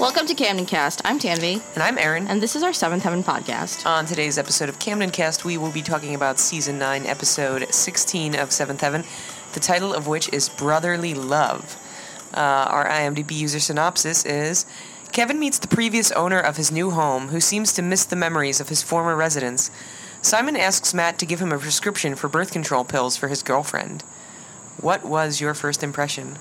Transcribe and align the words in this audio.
Welcome 0.00 0.26
to 0.26 0.34
Camden 0.34 0.66
Cast. 0.66 1.00
I'm 1.04 1.18
Tanvi, 1.18 1.62
And 1.74 1.82
I'm 1.82 1.96
Aaron. 1.98 2.26
and 2.28 2.42
this 2.42 2.54
is 2.56 2.62
our 2.62 2.72
Seventh 2.72 3.02
Heaven 3.02 3.22
podcast. 3.24 3.86
On 3.86 4.04
today's 4.04 4.36
episode 4.38 4.68
of 4.68 4.78
Camden 4.78 5.10
Cast, 5.10 5.44
we 5.44 5.56
will 5.56 5.70
be 5.70 5.82
talking 5.82 6.14
about 6.14 6.38
season 6.38 6.78
9, 6.78 7.06
episode 7.06 7.72
16 7.72 8.34
of 8.36 8.52
Seventh 8.52 8.80
Heaven, 8.82 9.04
the 9.54 9.60
title 9.60 9.94
of 9.94 10.06
which 10.06 10.28
is 10.32 10.48
Brotherly 10.48 11.14
Love. 11.14 11.76
Uh, 12.34 12.40
our 12.40 12.86
IMDb 12.88 13.32
user 13.32 13.60
synopsis 13.60 14.24
is 14.26 14.66
Kevin 15.12 15.38
meets 15.38 15.58
the 15.58 15.68
previous 15.68 16.10
owner 16.12 16.40
of 16.40 16.56
his 16.56 16.70
new 16.72 16.90
home, 16.90 17.28
who 17.28 17.40
seems 17.40 17.72
to 17.72 17.82
miss 17.82 18.04
the 18.04 18.16
memories 18.16 18.60
of 18.60 18.68
his 18.68 18.82
former 18.82 19.16
residence. 19.16 19.70
Simon 20.20 20.56
asks 20.56 20.92
Matt 20.94 21.18
to 21.18 21.26
give 21.26 21.40
him 21.40 21.52
a 21.52 21.58
prescription 21.58 22.14
for 22.16 22.28
birth 22.28 22.50
control 22.52 22.84
pills 22.84 23.16
for 23.16 23.28
his 23.28 23.42
girlfriend. 23.42 24.02
What 24.80 25.04
was 25.04 25.40
your 25.40 25.54
first 25.54 25.82
impression? 25.82 26.38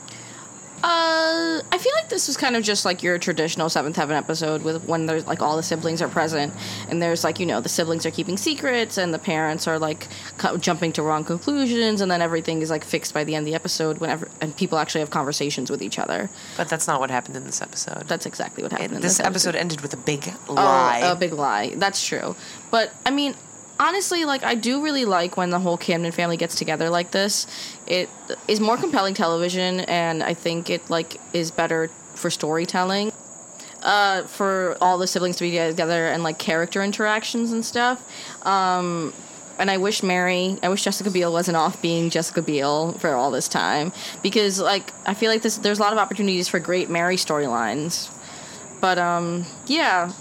Uh, 0.85 1.63
I 1.71 1.79
feel 1.79 1.91
like 1.95 2.09
this 2.09 2.27
was 2.27 2.37
kind 2.37 2.55
of 2.55 2.61
just 2.61 2.85
like 2.85 3.01
your 3.01 3.17
traditional 3.17 3.69
Seventh 3.69 3.95
Heaven 3.95 4.15
episode 4.15 4.61
with 4.61 4.83
when 4.85 5.07
there's 5.07 5.25
like 5.25 5.41
all 5.41 5.57
the 5.57 5.63
siblings 5.63 5.99
are 5.99 6.07
present, 6.07 6.53
and 6.89 7.01
there's 7.01 7.23
like 7.23 7.39
you 7.39 7.47
know 7.47 7.59
the 7.59 7.69
siblings 7.69 8.05
are 8.05 8.11
keeping 8.11 8.37
secrets, 8.37 8.99
and 8.99 9.11
the 9.11 9.17
parents 9.17 9.67
are 9.67 9.79
like 9.79 10.07
cu- 10.37 10.59
jumping 10.59 10.93
to 10.93 11.01
wrong 11.01 11.23
conclusions, 11.23 12.01
and 12.01 12.11
then 12.11 12.21
everything 12.21 12.61
is 12.61 12.69
like 12.69 12.83
fixed 12.83 13.15
by 13.15 13.23
the 13.23 13.33
end 13.33 13.47
of 13.47 13.47
the 13.47 13.55
episode 13.55 13.97
whenever 13.97 14.29
and 14.41 14.55
people 14.55 14.77
actually 14.77 15.01
have 15.01 15.09
conversations 15.09 15.71
with 15.71 15.81
each 15.81 15.97
other. 15.97 16.29
But 16.55 16.69
that's 16.69 16.87
not 16.87 16.99
what 16.99 17.09
happened 17.09 17.35
in 17.35 17.45
this 17.45 17.63
episode. 17.63 18.03
That's 18.07 18.27
exactly 18.27 18.61
what 18.61 18.71
happened. 18.71 18.93
in 18.93 19.01
this 19.01 19.17
this 19.17 19.25
episode 19.25 19.55
ended 19.55 19.81
with 19.81 19.93
a 19.95 19.97
big 19.97 20.31
lie. 20.47 21.01
Oh, 21.03 21.13
a 21.13 21.15
big 21.15 21.33
lie. 21.33 21.73
That's 21.77 22.05
true. 22.05 22.35
But 22.69 22.93
I 23.07 23.09
mean, 23.09 23.33
honestly, 23.79 24.25
like 24.25 24.43
I 24.43 24.55
do 24.55 24.83
really 24.83 25.05
like 25.05 25.37
when 25.37 25.49
the 25.49 25.59
whole 25.59 25.77
Camden 25.77 26.11
family 26.11 26.37
gets 26.37 26.55
together 26.55 26.89
like 26.89 27.11
this. 27.11 27.47
It 27.87 28.09
is 28.47 28.59
more 28.59 28.77
compelling 28.77 29.13
television, 29.13 29.81
and 29.81 30.23
I 30.23 30.33
think 30.33 30.69
it 30.69 30.89
like 30.89 31.19
is 31.33 31.51
better 31.51 31.89
for 32.15 32.29
storytelling. 32.29 33.11
Uh, 33.81 34.23
for 34.23 34.75
all 34.81 34.97
the 34.97 35.05
siblings 35.05 35.35
to 35.35 35.43
be 35.43 35.51
together 35.51 36.07
and 36.07 36.23
like 36.23 36.39
character 36.39 36.81
interactions 36.81 37.51
and 37.51 37.63
stuff. 37.63 38.01
Um, 38.43 39.13
and 39.59 39.69
I 39.69 39.77
wish 39.77 40.01
Mary, 40.01 40.57
I 40.63 40.69
wish 40.69 40.83
Jessica 40.83 41.11
Biel 41.11 41.31
wasn't 41.31 41.57
off 41.57 41.81
being 41.83 42.09
Jessica 42.09 42.41
Biel 42.41 42.93
for 42.93 43.11
all 43.13 43.29
this 43.29 43.47
time 43.47 43.93
because 44.23 44.59
like 44.59 44.91
I 45.05 45.13
feel 45.13 45.31
like 45.31 45.43
this 45.43 45.57
there's 45.57 45.77
a 45.77 45.81
lot 45.81 45.93
of 45.93 45.99
opportunities 45.99 46.47
for 46.47 46.59
great 46.59 46.89
Mary 46.89 47.15
storylines. 47.15 48.11
But 48.81 48.97
um 48.97 49.45
yeah, 49.67 50.11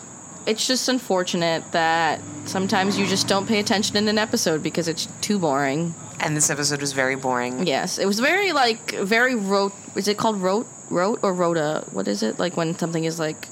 it's 0.46 0.66
just 0.66 0.88
unfortunate 0.88 1.70
that 1.72 2.20
sometimes 2.46 2.98
you 2.98 3.06
just 3.06 3.26
don't 3.28 3.46
pay 3.46 3.58
attention 3.60 3.96
in 3.96 4.08
an 4.08 4.18
episode 4.18 4.62
because 4.62 4.88
it's 4.88 5.06
too 5.20 5.38
boring. 5.38 5.94
and 6.20 6.36
this 6.36 6.50
episode 6.50 6.80
was 6.80 6.92
very 6.92 7.16
boring. 7.16 7.66
Yes, 7.66 7.98
it 7.98 8.06
was 8.06 8.20
very 8.20 8.52
like 8.52 8.92
very 8.92 9.34
rote. 9.34 9.72
Is 9.96 10.08
it 10.08 10.16
called 10.18 10.36
rote, 10.40 10.66
rote 10.90 11.20
or 11.22 11.32
rota? 11.32 11.84
What 11.92 12.08
is 12.08 12.22
it 12.22 12.38
like 12.38 12.56
when 12.56 12.76
something 12.78 13.04
is 13.04 13.18
like? 13.18 13.48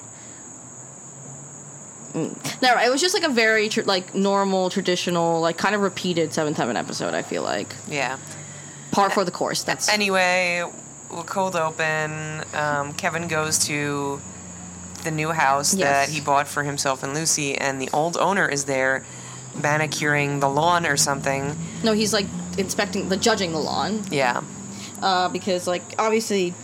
Mm. 2.12 2.36
No, 2.62 2.76
it 2.78 2.90
was 2.90 3.00
just 3.00 3.14
like 3.14 3.24
a 3.24 3.32
very 3.32 3.68
tr- 3.68 3.82
like 3.82 4.14
normal, 4.14 4.68
traditional, 4.70 5.40
like 5.40 5.56
kind 5.56 5.74
of 5.74 5.80
repeated 5.80 6.32
Seventh 6.34 6.56
Heaven 6.58 6.76
episode. 6.76 7.14
I 7.14 7.22
feel 7.22 7.42
like 7.42 7.74
Yeah. 7.88 8.18
par 8.90 9.08
for 9.10 9.24
the 9.24 9.30
course. 9.30 9.62
That's 9.62 9.88
Anyway, 9.88 10.62
cold 11.26 11.56
open. 11.56 12.44
Um, 12.54 12.92
Kevin 12.94 13.28
goes 13.28 13.58
to 13.66 14.20
the 15.02 15.10
new 15.10 15.30
house 15.32 15.74
Yes. 15.74 16.08
that 16.08 16.12
he 16.14 16.20
bought 16.20 16.48
for 16.48 16.62
himself 16.62 17.02
and 17.02 17.14
Lucy, 17.14 17.56
and 17.56 17.80
the 17.80 17.88
old 17.92 18.16
owner 18.16 18.48
is 18.48 18.64
there 18.64 19.04
manicuring 19.62 20.40
the 20.40 20.48
lawn 20.48 20.86
or 20.86 20.96
something. 20.96 21.56
no, 21.82 21.92
he's 21.92 22.12
like 22.12 22.26
inspecting 22.58 23.08
the 23.08 23.16
judging 23.16 23.52
the 23.52 23.58
lawn 23.58 24.02
Yeah. 24.10 24.40
uh, 25.02 25.28
because 25.28 25.66
like 25.66 25.82
obviously 25.98 26.54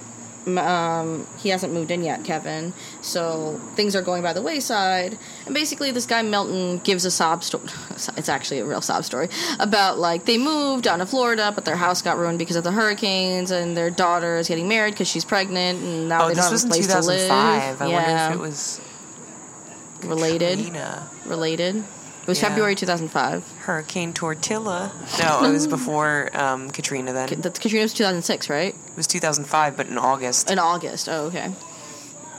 um, 0.47 1.27
he 1.39 1.50
hasn't 1.50 1.72
moved 1.75 1.91
in 1.91 2.03
yet, 2.03 2.25
Kevin. 2.25 2.72
So 3.03 3.61
things 3.75 3.94
are 3.94 4.03
going 4.03 4.22
by 4.22 4.33
the 4.33 4.41
wayside. 4.42 5.19
And 5.44 5.55
basically, 5.55 5.91
this 5.91 6.06
guy 6.06 6.22
Milton 6.22 6.78
gives 6.78 7.05
a 7.05 7.11
sob 7.11 7.44
story. 7.44 7.64
It's 8.16 8.28
actually 8.28 8.60
a 8.60 8.65
real 8.65 8.81
sob 8.81 9.04
story 9.04 9.28
about 9.59 9.99
like 9.99 10.25
they 10.25 10.38
moved 10.38 10.84
down 10.84 11.00
to 11.00 11.06
Florida, 11.06 11.53
but 11.54 11.65
their 11.65 11.76
house 11.76 12.00
got 12.00 12.16
ruined 12.16 12.38
because 12.38 12.56
of 12.56 12.65
the 12.65 12.72
hurricanes, 12.72 13.50
and 13.50 13.76
their 13.76 13.91
daughter 13.91 14.37
is 14.38 14.49
getting 14.49 14.69
married 14.69 14.93
because 14.93 15.09
she's 15.09 15.25
pregnant, 15.25 15.81
and 15.82 16.09
now 16.09 16.25
Oh, 16.25 16.28
they 16.28 16.34
don't 16.34 16.50
was 16.50 16.62
have 16.62 16.70
in 16.70 16.72
a 16.72 16.75
place 16.75 16.87
to 16.87 17.00
live. 17.00 17.28
2005. 17.28 17.82
I 17.82 17.87
yeah, 17.87 18.28
wonder 18.28 18.34
if 18.34 18.41
it 18.41 18.49
was 18.49 18.81
related. 20.05 20.59
Katrina. 20.59 21.09
Related. 21.26 21.84
It 22.28 22.33
was 22.33 22.43
Yeah. 22.43 22.49
February 22.50 22.75
2005. 22.75 23.43
Hurricane 23.61 24.12
Tortilla. 24.12 24.93
No, 25.19 25.44
it 25.44 25.50
was 25.50 25.66
before 25.78 26.28
um, 26.34 26.69
Katrina 26.69 27.15
then. 27.15 27.27
Katrina 27.27 27.84
was 27.84 27.94
2006, 27.94 28.50
right? 28.50 28.75
It 28.75 28.97
was 28.99 29.06
2005, 29.06 29.78
but 29.78 29.87
in 29.87 29.97
August. 29.97 30.50
In 30.50 30.59
August. 30.59 31.09
Oh, 31.09 31.28
okay. 31.28 31.50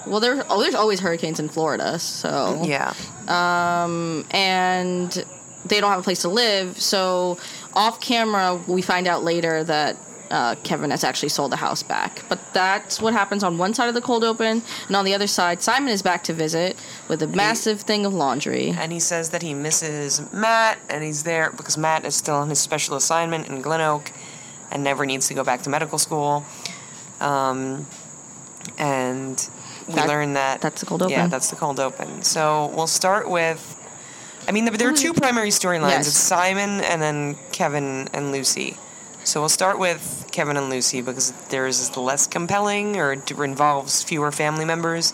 Well, 0.06 0.20
there's 0.20 0.46
oh, 0.48 0.62
there's 0.62 0.76
always 0.76 1.00
hurricanes 1.00 1.40
in 1.40 1.50
Florida, 1.50 1.98
so 1.98 2.62
Yeah. 2.64 2.94
Um, 3.28 4.26
and 4.30 5.12
they 5.66 5.82
don't 5.82 5.90
have 5.90 6.02
a 6.02 6.04
place 6.04 6.22
to 6.22 6.30
live. 6.30 6.80
So, 6.80 7.40
off 7.74 8.00
camera, 8.00 8.62
we 8.68 8.84
find 8.84 9.08
out 9.08 9.24
later 9.24 9.64
that 9.64 9.98
uh, 10.32 10.56
Kevin 10.64 10.92
has 10.92 11.04
actually 11.04 11.30
sold 11.30 11.52
the 11.52 11.56
house 11.58 11.82
back. 11.84 12.24
But 12.30 12.40
that's 12.54 13.02
what 13.02 13.14
happens 13.14 13.44
on 13.44 13.58
one 13.58 13.74
side 13.74 13.88
of 13.90 13.96
the 13.96 14.02
cold 14.02 14.24
open, 14.24 14.62
and 14.88 14.96
on 14.96 15.06
the 15.06 15.14
other 15.14 15.28
side, 15.28 15.62
Simon 15.62 15.90
is 15.90 16.02
back 16.02 16.24
to 16.26 16.34
visit 16.34 16.78
with 17.08 17.22
a 17.22 17.28
massive 17.28 17.82
thing 17.82 18.06
of 18.06 18.14
laundry. 18.14 18.70
and 18.78 18.92
he 18.92 19.00
says 19.00 19.30
that 19.32 19.42
he 19.42 19.54
misses 19.54 20.22
Matt, 20.32 20.78
and 20.90 21.04
he's 21.04 21.24
there 21.24 21.52
because 21.52 21.78
Matt 21.78 22.06
is 22.06 22.16
still 22.16 22.36
on 22.36 22.50
his 22.50 22.60
special 22.60 22.96
assignment 22.96 23.48
in 23.48 23.62
Glen 23.62 23.82
Oak 23.82 24.12
and 24.72 24.84
never 24.84 25.06
needs 25.06 25.28
to 25.30 25.34
go 25.34 25.44
back 25.44 25.62
to 25.64 25.70
medical 25.70 25.98
school. 25.98 26.46
Um, 27.20 27.88
and 28.78 29.50
we 29.88 29.96
That- 29.96 30.08
learn 30.08 30.34
that 30.34 30.62
that's 30.62 30.82
the 30.82 30.86
cold 30.86 31.02
open. 31.02 31.12
Yeah, 31.12 31.28
that's 31.28 31.50
the 31.50 31.56
cold 31.56 31.80
open. 31.80 32.22
So 32.24 32.72
we'll 32.76 32.88
start 32.88 33.30
with. 33.30 33.76
I 34.48 34.52
mean, 34.52 34.66
there 34.66 34.90
are 34.90 34.94
two 34.94 35.14
primary 35.14 35.50
storylines. 35.50 35.90
Yes. 35.90 36.08
It's 36.08 36.18
Simon 36.18 36.82
and 36.82 37.02
then 37.02 37.38
Kevin 37.52 38.08
and 38.14 38.32
Lucy. 38.32 38.78
So 39.24 39.42
we'll 39.42 39.50
start 39.50 39.80
with 39.80 40.28
Kevin 40.32 40.58
and 40.58 40.70
Lucy 40.70 41.02
because 41.02 41.32
theirs 41.50 41.80
is 41.80 41.96
less 41.98 42.26
compelling 42.28 42.98
or 42.98 43.14
involves 43.14 44.04
fewer 44.04 44.32
family 44.32 44.66
members. 44.66 45.14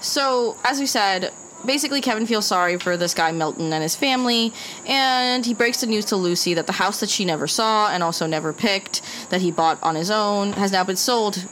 So, 0.00 0.56
as 0.64 0.78
we 0.78 0.86
said, 0.86 1.32
basically 1.64 2.00
Kevin 2.00 2.26
feels 2.26 2.46
sorry 2.46 2.78
for 2.78 2.96
this 2.96 3.14
guy 3.14 3.32
Milton 3.32 3.72
and 3.72 3.82
his 3.82 3.96
family, 3.96 4.52
and 4.86 5.44
he 5.44 5.54
breaks 5.54 5.80
the 5.80 5.86
news 5.86 6.04
to 6.06 6.16
Lucy 6.16 6.54
that 6.54 6.66
the 6.66 6.74
house 6.74 7.00
that 7.00 7.10
she 7.10 7.24
never 7.24 7.46
saw 7.46 7.90
and 7.90 8.02
also 8.02 8.26
never 8.26 8.52
picked, 8.52 9.02
that 9.30 9.40
he 9.40 9.50
bought 9.50 9.82
on 9.82 9.94
his 9.94 10.10
own, 10.10 10.52
has 10.52 10.70
now 10.70 10.84
been 10.84 10.96
sold 10.96 11.44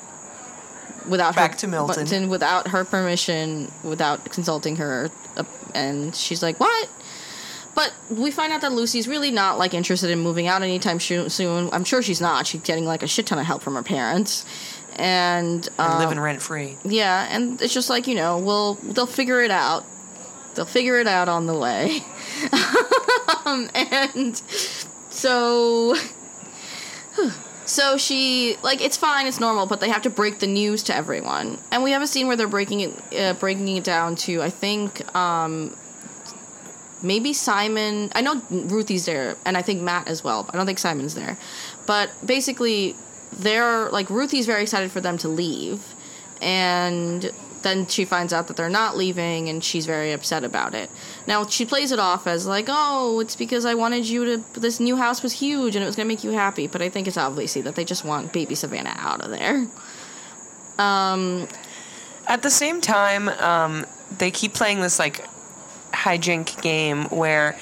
without 1.08 1.34
Back 1.34 1.52
her 1.52 1.56
to 1.58 1.66
Milton. 1.68 2.28
without 2.28 2.68
her 2.68 2.84
permission, 2.84 3.70
without 3.82 4.24
consulting 4.26 4.76
her, 4.76 5.10
uh, 5.36 5.44
and 5.74 6.14
she's 6.14 6.42
like, 6.42 6.60
"What?" 6.60 6.88
But 7.74 7.92
we 8.08 8.30
find 8.30 8.52
out 8.52 8.60
that 8.60 8.72
Lucy's 8.72 9.08
really 9.08 9.30
not 9.30 9.58
like 9.58 9.74
interested 9.74 10.10
in 10.10 10.20
moving 10.20 10.46
out 10.46 10.62
anytime 10.62 11.00
soon. 11.00 11.70
I'm 11.72 11.84
sure 11.84 12.02
she's 12.02 12.20
not. 12.20 12.46
She's 12.46 12.60
getting 12.62 12.84
like 12.84 13.02
a 13.02 13.08
shit 13.08 13.26
ton 13.26 13.38
of 13.38 13.46
help 13.46 13.62
from 13.62 13.74
her 13.74 13.82
parents, 13.82 14.44
and 14.96 15.68
And 15.78 15.92
um, 15.92 15.98
living 15.98 16.20
rent 16.20 16.40
free. 16.40 16.76
yeah, 16.84 17.26
and 17.30 17.60
it's 17.60 17.74
just 17.74 17.90
like 17.90 18.06
you 18.06 18.14
know, 18.14 18.38
we'll 18.38 18.74
they'll 18.74 19.06
figure 19.06 19.42
it 19.42 19.50
out. 19.50 19.84
They'll 20.54 20.64
figure 20.66 21.00
it 21.00 21.08
out 21.08 21.28
on 21.28 21.46
the 21.46 21.58
way. 21.58 22.00
um, 23.44 23.68
and 23.74 24.36
so, 25.10 25.96
so 27.66 27.96
she 27.96 28.56
like 28.62 28.80
it's 28.80 28.96
fine, 28.96 29.26
it's 29.26 29.40
normal, 29.40 29.66
but 29.66 29.80
they 29.80 29.88
have 29.88 30.02
to 30.02 30.10
break 30.10 30.38
the 30.38 30.46
news 30.46 30.82
to 30.84 30.94
everyone. 30.94 31.58
And 31.72 31.82
we 31.82 31.90
have 31.90 32.02
a 32.02 32.06
scene 32.06 32.26
where 32.28 32.36
they're 32.36 32.46
breaking 32.46 32.80
it, 32.80 33.18
uh, 33.18 33.32
breaking 33.34 33.68
it 33.76 33.84
down 33.84 34.14
to 34.16 34.42
I 34.42 34.50
think 34.50 35.12
um, 35.16 35.76
maybe 37.04 37.32
Simon. 37.32 38.10
I 38.14 38.22
know 38.22 38.42
Ruthie's 38.50 39.06
there, 39.06 39.36
and 39.44 39.56
I 39.56 39.62
think 39.62 39.82
Matt 39.82 40.08
as 40.08 40.24
well. 40.24 40.48
I 40.52 40.56
don't 40.56 40.66
think 40.66 40.78
Simon's 40.78 41.14
there. 41.14 41.36
But 41.86 42.10
basically, 42.24 42.96
they're 43.32 43.90
like 43.90 44.10
Ruthie's 44.10 44.46
very 44.46 44.62
excited 44.62 44.90
for 44.90 45.00
them 45.00 45.18
to 45.18 45.28
leave, 45.28 45.94
and 46.42 47.30
then 47.62 47.86
she 47.86 48.04
finds 48.04 48.32
out 48.32 48.48
that 48.48 48.56
they're 48.56 48.68
not 48.68 48.96
leaving, 48.96 49.48
and 49.48 49.62
she's 49.62 49.86
very 49.86 50.12
upset 50.12 50.44
about 50.44 50.74
it. 50.74 50.90
Now 51.26 51.46
she 51.46 51.64
plays 51.64 51.92
it 51.92 51.98
off 51.98 52.26
as 52.26 52.46
like, 52.46 52.66
"Oh, 52.68 53.20
it's 53.20 53.36
because 53.36 53.64
I 53.64 53.74
wanted 53.74 54.08
you 54.08 54.24
to. 54.24 54.60
This 54.60 54.80
new 54.80 54.96
house 54.96 55.22
was 55.22 55.32
huge, 55.32 55.76
and 55.76 55.82
it 55.82 55.86
was 55.86 55.96
gonna 55.96 56.08
make 56.08 56.24
you 56.24 56.30
happy." 56.30 56.66
But 56.66 56.82
I 56.82 56.88
think 56.88 57.06
it's 57.06 57.16
obviously 57.16 57.62
that 57.62 57.74
they 57.74 57.84
just 57.84 58.04
want 58.04 58.32
baby 58.32 58.54
Savannah 58.54 58.96
out 58.98 59.20
of 59.20 59.30
there. 59.30 59.66
Um, 60.78 61.46
At 62.26 62.42
the 62.42 62.50
same 62.50 62.80
time, 62.80 63.28
um, 63.28 63.84
they 64.18 64.30
keep 64.30 64.54
playing 64.54 64.80
this 64.80 64.98
like 64.98 65.26
hijink 66.04 66.60
game 66.62 67.04
where 67.04 67.58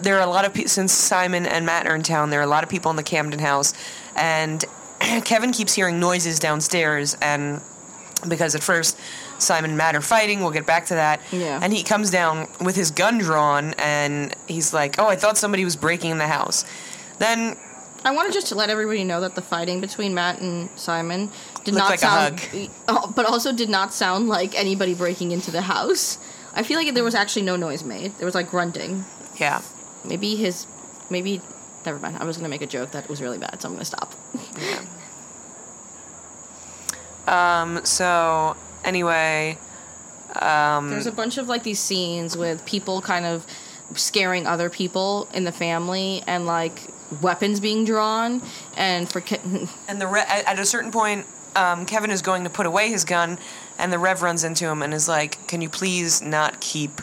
there 0.00 0.16
are 0.16 0.26
a 0.26 0.30
lot 0.30 0.44
of 0.44 0.54
people. 0.54 0.68
Since 0.68 0.92
Simon 0.92 1.46
and 1.46 1.66
Matt 1.66 1.86
are 1.86 1.94
in 1.94 2.02
town, 2.02 2.30
there 2.30 2.40
are 2.40 2.44
a 2.44 2.48
lot 2.48 2.64
of 2.64 2.70
people 2.70 2.90
in 2.90 2.96
the 2.96 3.02
Camden 3.02 3.40
house, 3.40 3.74
and 4.16 4.64
Kevin 5.24 5.52
keeps 5.52 5.74
hearing 5.74 6.00
noises 6.00 6.38
downstairs. 6.38 7.16
And 7.20 7.60
because 8.28 8.54
at 8.54 8.62
first 8.62 8.98
Simon 9.38 9.70
and 9.70 9.78
Matt 9.78 9.94
are 9.94 10.00
fighting, 10.00 10.40
we'll 10.40 10.50
get 10.50 10.66
back 10.66 10.86
to 10.86 10.94
that. 10.94 11.20
Yeah. 11.30 11.60
And 11.62 11.72
he 11.72 11.82
comes 11.82 12.10
down 12.10 12.48
with 12.60 12.76
his 12.76 12.90
gun 12.90 13.18
drawn, 13.18 13.74
and 13.74 14.34
he's 14.48 14.72
like, 14.72 14.98
"Oh, 14.98 15.06
I 15.06 15.16
thought 15.16 15.36
somebody 15.36 15.64
was 15.64 15.76
breaking 15.76 16.10
in 16.10 16.18
the 16.18 16.28
house." 16.28 16.64
Then 17.18 17.56
I 18.04 18.12
wanted 18.12 18.32
just 18.32 18.48
to 18.48 18.54
let 18.54 18.70
everybody 18.70 19.04
know 19.04 19.20
that 19.20 19.34
the 19.34 19.42
fighting 19.42 19.80
between 19.80 20.14
Matt 20.14 20.40
and 20.40 20.68
Simon 20.76 21.30
did 21.64 21.74
Looked 21.74 21.76
not 21.76 21.90
like 21.90 22.00
sound. 22.00 22.70
Oh, 22.88 23.12
but 23.14 23.26
also 23.26 23.52
did 23.52 23.68
not 23.68 23.92
sound 23.92 24.28
like 24.28 24.58
anybody 24.58 24.94
breaking 24.94 25.30
into 25.30 25.50
the 25.50 25.62
house. 25.62 26.18
I 26.54 26.62
feel 26.62 26.76
like 26.78 26.92
there 26.94 27.04
was 27.04 27.14
actually 27.14 27.42
no 27.42 27.56
noise 27.56 27.82
made. 27.84 28.14
There 28.18 28.26
was 28.26 28.34
like 28.34 28.50
grunting. 28.50 29.04
Yeah. 29.36 29.62
Maybe 30.04 30.36
his, 30.36 30.66
maybe. 31.10 31.40
Never 31.86 31.98
mind. 31.98 32.16
I 32.18 32.24
was 32.24 32.36
gonna 32.36 32.48
make 32.48 32.62
a 32.62 32.66
joke 32.66 32.90
that 32.92 33.08
was 33.08 33.20
really 33.22 33.38
bad, 33.38 33.60
so 33.60 33.68
I'm 33.68 33.74
gonna 33.74 33.84
stop. 33.84 34.14
yeah. 34.60 34.82
Um. 37.26 37.84
So 37.84 38.56
anyway, 38.84 39.58
um, 40.40 40.90
There's 40.90 41.06
a 41.06 41.12
bunch 41.12 41.38
of 41.38 41.48
like 41.48 41.62
these 41.62 41.80
scenes 41.80 42.36
with 42.36 42.64
people 42.66 43.00
kind 43.00 43.24
of 43.24 43.46
scaring 43.94 44.46
other 44.46 44.70
people 44.70 45.28
in 45.34 45.44
the 45.44 45.52
family 45.52 46.22
and 46.26 46.46
like 46.46 46.80
weapons 47.20 47.60
being 47.60 47.84
drawn 47.84 48.40
and 48.76 49.08
for 49.10 49.20
Ke- 49.20 49.44
and 49.88 50.00
the 50.00 50.06
re- 50.06 50.24
at 50.28 50.58
a 50.58 50.64
certain 50.64 50.90
point, 50.90 51.26
um, 51.56 51.86
Kevin 51.86 52.10
is 52.10 52.22
going 52.22 52.44
to 52.44 52.50
put 52.50 52.66
away 52.66 52.88
his 52.88 53.04
gun, 53.04 53.38
and 53.78 53.92
the 53.92 53.98
Rev 53.98 54.22
runs 54.22 54.44
into 54.44 54.66
him 54.66 54.82
and 54.82 54.92
is 54.94 55.08
like, 55.08 55.46
"Can 55.46 55.60
you 55.60 55.68
please 55.68 56.22
not 56.22 56.60
keep 56.60 57.00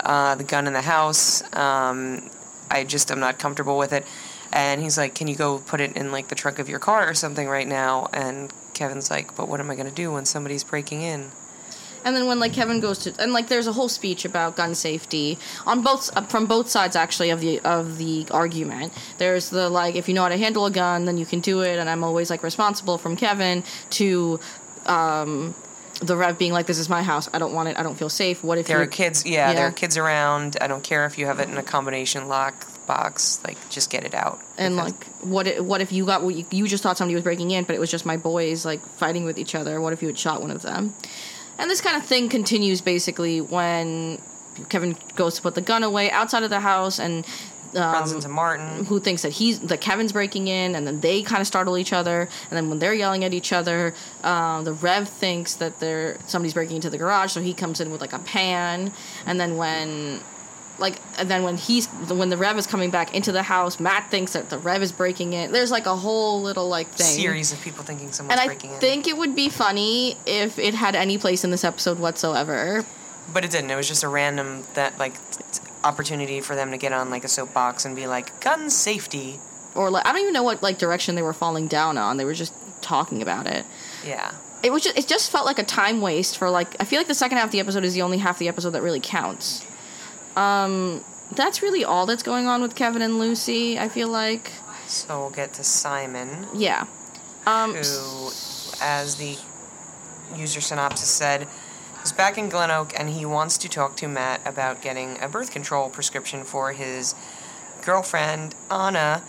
uh, 0.00 0.34
the 0.34 0.44
gun 0.44 0.66
in 0.66 0.72
the 0.72 0.82
house? 0.82 1.42
Um, 1.54 2.30
I 2.70 2.84
just 2.84 3.10
am 3.10 3.20
not 3.20 3.38
comfortable 3.38 3.78
with 3.78 3.92
it." 3.92 4.06
And 4.52 4.80
he's 4.80 4.98
like, 4.98 5.14
"Can 5.14 5.28
you 5.28 5.36
go 5.36 5.58
put 5.58 5.80
it 5.80 5.96
in 5.96 6.12
like 6.12 6.28
the 6.28 6.34
trunk 6.34 6.58
of 6.58 6.68
your 6.68 6.78
car 6.78 7.08
or 7.08 7.14
something 7.14 7.48
right 7.48 7.68
now?" 7.68 8.08
And 8.12 8.52
Kevin's 8.72 9.10
like, 9.10 9.36
"But 9.36 9.48
what 9.48 9.60
am 9.60 9.70
I 9.70 9.74
going 9.74 9.88
to 9.88 9.94
do 9.94 10.12
when 10.12 10.24
somebody's 10.24 10.64
breaking 10.64 11.02
in?" 11.02 11.30
And 12.04 12.14
then 12.14 12.26
when 12.26 12.38
like 12.38 12.52
Kevin 12.52 12.80
goes 12.80 12.98
to 13.00 13.14
and 13.18 13.32
like 13.32 13.48
there's 13.48 13.66
a 13.66 13.72
whole 13.72 13.88
speech 13.88 14.24
about 14.24 14.56
gun 14.56 14.74
safety 14.74 15.38
on 15.66 15.82
both 15.82 16.14
uh, 16.16 16.22
from 16.22 16.46
both 16.46 16.68
sides 16.68 16.96
actually 16.96 17.30
of 17.30 17.40
the 17.40 17.60
of 17.60 17.96
the 17.98 18.26
argument. 18.30 18.92
There's 19.18 19.50
the 19.50 19.68
like 19.70 19.94
if 19.96 20.08
you 20.08 20.14
know 20.14 20.22
how 20.22 20.28
to 20.28 20.36
handle 20.36 20.66
a 20.66 20.70
gun 20.70 21.06
then 21.06 21.16
you 21.18 21.26
can 21.26 21.40
do 21.40 21.62
it 21.62 21.78
and 21.78 21.88
I'm 21.88 22.04
always 22.04 22.28
like 22.30 22.42
responsible 22.42 22.98
from 22.98 23.16
Kevin 23.16 23.64
to 23.90 24.38
um 24.86 25.54
the 26.02 26.16
rev 26.16 26.36
being 26.38 26.52
like 26.52 26.66
this 26.66 26.78
is 26.78 26.88
my 26.88 27.02
house 27.02 27.28
I 27.32 27.38
don't 27.38 27.52
want 27.54 27.68
it 27.68 27.78
I 27.78 27.82
don't 27.82 27.94
feel 27.96 28.08
safe. 28.10 28.44
What 28.44 28.58
if 28.58 28.66
There 28.66 28.80
are 28.82 28.86
kids, 28.86 29.24
yeah, 29.24 29.52
there 29.52 29.66
are 29.66 29.72
kids 29.72 29.96
around. 29.96 30.56
I 30.60 30.66
don't 30.66 30.82
care 30.84 31.06
if 31.06 31.16
you 31.18 31.26
have 31.26 31.40
it 31.40 31.48
in 31.48 31.56
a 31.56 31.62
combination 31.62 32.28
lock 32.28 32.54
box. 32.86 33.40
Like, 33.46 33.56
just 33.70 33.88
get 33.90 34.04
it 34.04 34.12
out. 34.12 34.40
and 34.58 34.74
Because- 34.76 34.92
like 34.92 35.06
what 35.22 35.46
if, 35.46 35.60
what 35.60 35.80
if 35.80 35.90
you 35.92 36.04
got 36.04 36.22
what 36.22 36.34
you, 36.34 36.44
you 36.50 36.66
just 36.68 36.82
thought 36.82 36.98
somebody 36.98 37.14
was 37.14 37.24
breaking 37.24 37.50
in 37.52 37.64
but 37.64 37.74
it 37.74 37.78
was 37.78 37.90
just 37.90 38.04
my 38.04 38.16
boys 38.18 38.66
like 38.66 38.84
fighting 38.98 39.24
with 39.24 39.38
each 39.38 39.54
other 39.54 39.80
what 39.80 39.92
if 39.94 40.02
you 40.02 40.08
had 40.08 40.18
shot 40.18 40.42
one 40.42 40.50
of 40.50 40.60
them 40.60 40.92
and 41.58 41.70
this 41.70 41.80
kind 41.80 41.96
of 41.96 42.04
thing 42.04 42.28
continues 42.28 42.80
basically 42.80 43.40
when 43.40 44.20
kevin 44.68 44.96
goes 45.16 45.34
to 45.36 45.42
put 45.42 45.54
the 45.54 45.60
gun 45.60 45.82
away 45.82 46.10
outside 46.10 46.42
of 46.42 46.50
the 46.50 46.60
house 46.60 46.98
and 46.98 47.26
runs 47.74 48.10
um, 48.10 48.16
into 48.16 48.28
Martin. 48.28 48.84
who 48.84 49.00
thinks 49.00 49.22
that 49.22 49.32
he's 49.32 49.58
that 49.60 49.80
kevin's 49.80 50.12
breaking 50.12 50.48
in 50.48 50.74
and 50.74 50.86
then 50.86 51.00
they 51.00 51.22
kind 51.22 51.40
of 51.40 51.46
startle 51.46 51.76
each 51.76 51.92
other 51.92 52.28
and 52.50 52.56
then 52.56 52.68
when 52.68 52.78
they're 52.78 52.94
yelling 52.94 53.24
at 53.24 53.34
each 53.34 53.52
other 53.52 53.94
um, 54.22 54.64
the 54.64 54.72
rev 54.72 55.08
thinks 55.08 55.54
that 55.56 55.80
they're 55.80 56.16
somebody's 56.26 56.54
breaking 56.54 56.76
into 56.76 56.90
the 56.90 56.98
garage 56.98 57.32
so 57.32 57.40
he 57.40 57.52
comes 57.52 57.80
in 57.80 57.90
with 57.90 58.00
like 58.00 58.12
a 58.12 58.18
pan 58.20 58.92
and 59.26 59.40
then 59.40 59.56
when 59.56 60.20
like 60.78 61.00
and 61.18 61.30
then 61.30 61.42
when 61.44 61.56
he's 61.56 61.86
when 62.10 62.30
the 62.30 62.36
rev 62.36 62.58
is 62.58 62.66
coming 62.66 62.90
back 62.90 63.14
into 63.14 63.30
the 63.30 63.42
house 63.42 63.78
matt 63.78 64.10
thinks 64.10 64.32
that 64.32 64.50
the 64.50 64.58
rev 64.58 64.82
is 64.82 64.90
breaking 64.90 65.32
in 65.32 65.52
there's 65.52 65.70
like 65.70 65.86
a 65.86 65.94
whole 65.96 66.42
little 66.42 66.68
like 66.68 66.88
thing 66.88 67.06
Series 67.06 67.52
of 67.52 67.60
people 67.60 67.84
thinking 67.84 68.10
someone's 68.10 68.32
and 68.32 68.40
i 68.40 68.46
breaking 68.46 68.72
in. 68.72 68.80
think 68.80 69.06
it 69.06 69.16
would 69.16 69.36
be 69.36 69.48
funny 69.48 70.16
if 70.26 70.58
it 70.58 70.74
had 70.74 70.94
any 70.96 71.16
place 71.18 71.44
in 71.44 71.50
this 71.50 71.62
episode 71.64 71.98
whatsoever 72.00 72.84
But 73.32 73.44
it 73.44 73.50
didn't. 73.52 73.70
It 73.70 73.76
was 73.76 73.88
just 73.88 74.02
a 74.04 74.08
random 74.08 74.64
that 74.74 74.98
like 74.98 75.14
opportunity 75.82 76.40
for 76.40 76.54
them 76.54 76.70
to 76.70 76.76
get 76.76 76.92
on 76.92 77.10
like 77.10 77.24
a 77.24 77.28
soapbox 77.28 77.84
and 77.84 77.94
be 77.94 78.06
like 78.06 78.40
gun 78.40 78.70
safety. 78.70 79.38
or 79.74 79.90
like 79.90 80.06
i 80.06 80.12
don't 80.12 80.22
even 80.22 80.32
know 80.32 80.42
what 80.42 80.62
like 80.62 80.78
direction 80.78 81.14
they 81.14 81.22
were 81.22 81.32
falling 81.32 81.66
down 81.68 81.98
on 81.98 82.16
they 82.16 82.24
were 82.24 82.34
just 82.34 82.52
talking 82.80 83.22
about 83.22 83.46
it 83.46 83.64
Yeah. 84.04 84.32
it 84.62 84.72
was 84.72 84.82
just, 84.82 84.98
it 84.98 85.06
just 85.06 85.30
felt 85.30 85.46
like 85.46 85.58
a 85.58 85.64
time 85.64 86.00
waste 86.00 86.38
for 86.38 86.50
like 86.50 86.74
i 86.80 86.84
feel 86.84 86.98
like 86.98 87.06
the 87.06 87.14
second 87.14 87.38
half 87.38 87.46
of 87.46 87.52
the 87.52 87.60
episode 87.60 87.84
is 87.84 87.94
the 87.94 88.02
only 88.02 88.18
half 88.18 88.36
of 88.36 88.38
the 88.40 88.48
episode 88.48 88.70
that 88.70 88.82
really 88.82 89.00
counts 89.00 89.64
um 90.36 91.02
that's 91.32 91.62
really 91.62 91.84
all 91.84 92.06
that's 92.06 92.22
going 92.22 92.46
on 92.46 92.60
with 92.62 92.74
kevin 92.74 93.02
and 93.02 93.18
lucy 93.18 93.78
i 93.78 93.88
feel 93.88 94.08
like. 94.08 94.52
So 94.86 95.20
we'll 95.20 95.30
get 95.30 95.54
to 95.54 95.64
Simon, 95.64 96.46
yeah. 96.54 96.86
Um 97.46 97.74
who, 97.74 98.30
as 98.80 99.16
the 99.16 99.38
user 100.36 100.60
synopsis 100.60 101.08
said, 101.08 101.48
is 102.04 102.12
back 102.12 102.36
in 102.36 102.48
Glen 102.50 102.70
Oak 102.70 102.92
and 102.98 103.08
he 103.08 103.24
wants 103.24 103.56
to 103.58 103.68
talk 103.68 103.96
to 103.96 104.08
Matt 104.08 104.40
about 104.46 104.82
getting 104.82 105.18
a 105.22 105.28
birth 105.28 105.50
control 105.50 105.88
prescription 105.88 106.44
for 106.44 106.72
his 106.72 107.14
girlfriend 107.82 108.54
Anna 108.70 109.22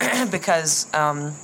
because 0.30 0.86
um, 0.94 1.34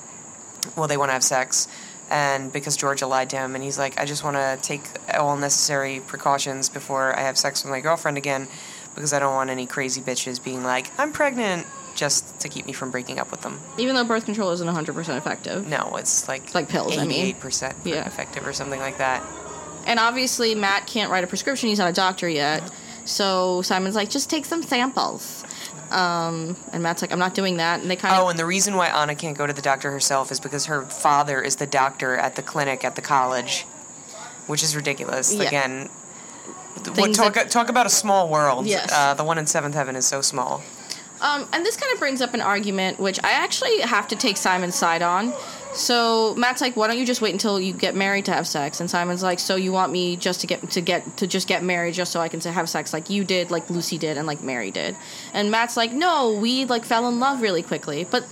well 0.76 0.86
they 0.86 0.96
want 0.96 1.08
to 1.08 1.14
have 1.14 1.24
sex 1.24 1.66
and 2.08 2.52
because 2.52 2.76
Georgia 2.76 3.06
lied 3.06 3.30
to 3.30 3.36
him 3.36 3.54
and 3.54 3.64
he's 3.64 3.78
like 3.78 3.98
I 3.98 4.04
just 4.04 4.22
want 4.22 4.36
to 4.36 4.58
take 4.62 4.82
all 5.14 5.36
necessary 5.36 6.00
precautions 6.06 6.68
before 6.68 7.16
I 7.16 7.22
have 7.22 7.36
sex 7.36 7.64
with 7.64 7.70
my 7.70 7.80
girlfriend 7.80 8.16
again 8.16 8.46
because 8.94 9.12
I 9.12 9.18
don't 9.18 9.34
want 9.34 9.50
any 9.50 9.66
crazy 9.66 10.00
bitches 10.00 10.42
being 10.42 10.62
like 10.64 10.90
I'm 10.98 11.12
pregnant 11.12 11.66
just 11.96 12.40
to 12.40 12.48
keep 12.48 12.66
me 12.66 12.72
from 12.72 12.90
breaking 12.90 13.18
up 13.18 13.30
with 13.30 13.42
them. 13.42 13.58
even 13.78 13.94
though 13.94 14.04
birth 14.04 14.24
control 14.24 14.50
isn't 14.52 14.66
100% 14.66 15.16
effective 15.18 15.66
No, 15.66 15.96
it's 15.96 16.28
like 16.28 16.54
like 16.54 16.68
pills, 16.68 16.96
I 16.96 17.04
mean. 17.04 17.34
88% 17.34 17.74
Yeah. 17.84 18.06
effective 18.06 18.46
or 18.46 18.52
something 18.52 18.80
like 18.80 18.98
that. 18.98 19.22
and 19.86 19.98
obviously 19.98 20.54
matt 20.54 20.86
can't 20.86 21.10
write 21.10 21.24
a 21.24 21.26
prescription 21.26 21.68
he's 21.68 21.78
not 21.78 21.90
a 21.90 21.92
doctor 21.92 22.28
yet 22.28 22.62
so 23.04 23.60
simon's 23.62 23.94
like 23.96 24.08
just 24.10 24.30
take 24.30 24.44
some 24.44 24.62
samples 24.62 25.42
um 25.90 26.56
and 26.72 26.82
matt's 26.82 27.02
like 27.02 27.10
i'm 27.12 27.18
not 27.18 27.34
doing 27.34 27.56
that 27.56 27.80
and 27.80 27.90
they 27.90 27.96
kind 27.96 28.14
of 28.14 28.24
Oh, 28.24 28.28
and 28.28 28.38
the 28.38 28.46
reason 28.46 28.76
why 28.76 28.86
Anna 28.88 29.14
can't 29.16 29.36
go 29.36 29.46
to 29.46 29.52
the 29.52 29.62
doctor 29.62 29.90
herself 29.90 30.30
is 30.30 30.38
because 30.38 30.66
her 30.66 30.82
father 30.82 31.42
is 31.42 31.56
the 31.56 31.66
doctor 31.66 32.16
at 32.16 32.36
the 32.36 32.42
clinic 32.42 32.84
at 32.84 32.94
the 32.94 33.02
college, 33.02 33.62
which 34.46 34.62
is 34.62 34.76
ridiculous. 34.76 35.34
Yeah. 35.34 35.44
Again, 35.48 35.88
what, 36.94 37.14
talk 37.14 37.34
that- 37.34 37.50
talk 37.50 37.68
about 37.68 37.86
a 37.86 37.90
small 37.90 38.28
world. 38.28 38.66
Yes. 38.66 38.90
Uh, 38.92 39.14
the 39.14 39.24
one 39.24 39.38
in 39.38 39.46
Seventh 39.46 39.74
Heaven 39.74 39.96
is 39.96 40.06
so 40.06 40.20
small. 40.20 40.62
Um, 41.20 41.46
and 41.52 41.66
this 41.66 41.76
kind 41.76 41.92
of 41.92 41.98
brings 41.98 42.22
up 42.22 42.32
an 42.32 42.40
argument, 42.40 42.98
which 42.98 43.22
I 43.22 43.32
actually 43.32 43.80
have 43.80 44.08
to 44.08 44.16
take 44.16 44.38
Simon's 44.38 44.74
side 44.74 45.02
on. 45.02 45.34
So 45.74 46.34
Matt's 46.34 46.60
like, 46.60 46.76
"Why 46.76 46.88
don't 46.88 46.98
you 46.98 47.04
just 47.04 47.20
wait 47.20 47.32
until 47.32 47.60
you 47.60 47.72
get 47.72 47.94
married 47.94 48.24
to 48.24 48.32
have 48.32 48.46
sex?" 48.46 48.80
And 48.80 48.90
Simon's 48.90 49.22
like, 49.22 49.38
"So 49.38 49.54
you 49.54 49.70
want 49.70 49.92
me 49.92 50.16
just 50.16 50.40
to 50.40 50.46
get 50.46 50.68
to 50.70 50.80
get 50.80 51.16
to 51.18 51.26
just 51.26 51.46
get 51.46 51.62
married 51.62 51.94
just 51.94 52.10
so 52.10 52.20
I 52.20 52.28
can 52.28 52.40
have 52.40 52.68
sex 52.68 52.92
like 52.92 53.10
you 53.10 53.22
did, 53.22 53.50
like 53.50 53.68
Lucy 53.70 53.98
did, 53.98 54.16
and 54.16 54.26
like 54.26 54.42
Mary 54.42 54.70
did?" 54.70 54.96
And 55.32 55.50
Matt's 55.50 55.76
like, 55.76 55.92
"No, 55.92 56.32
we 56.32 56.64
like 56.64 56.84
fell 56.84 57.06
in 57.06 57.20
love 57.20 57.42
really 57.42 57.62
quickly." 57.62 58.04
But 58.10 58.24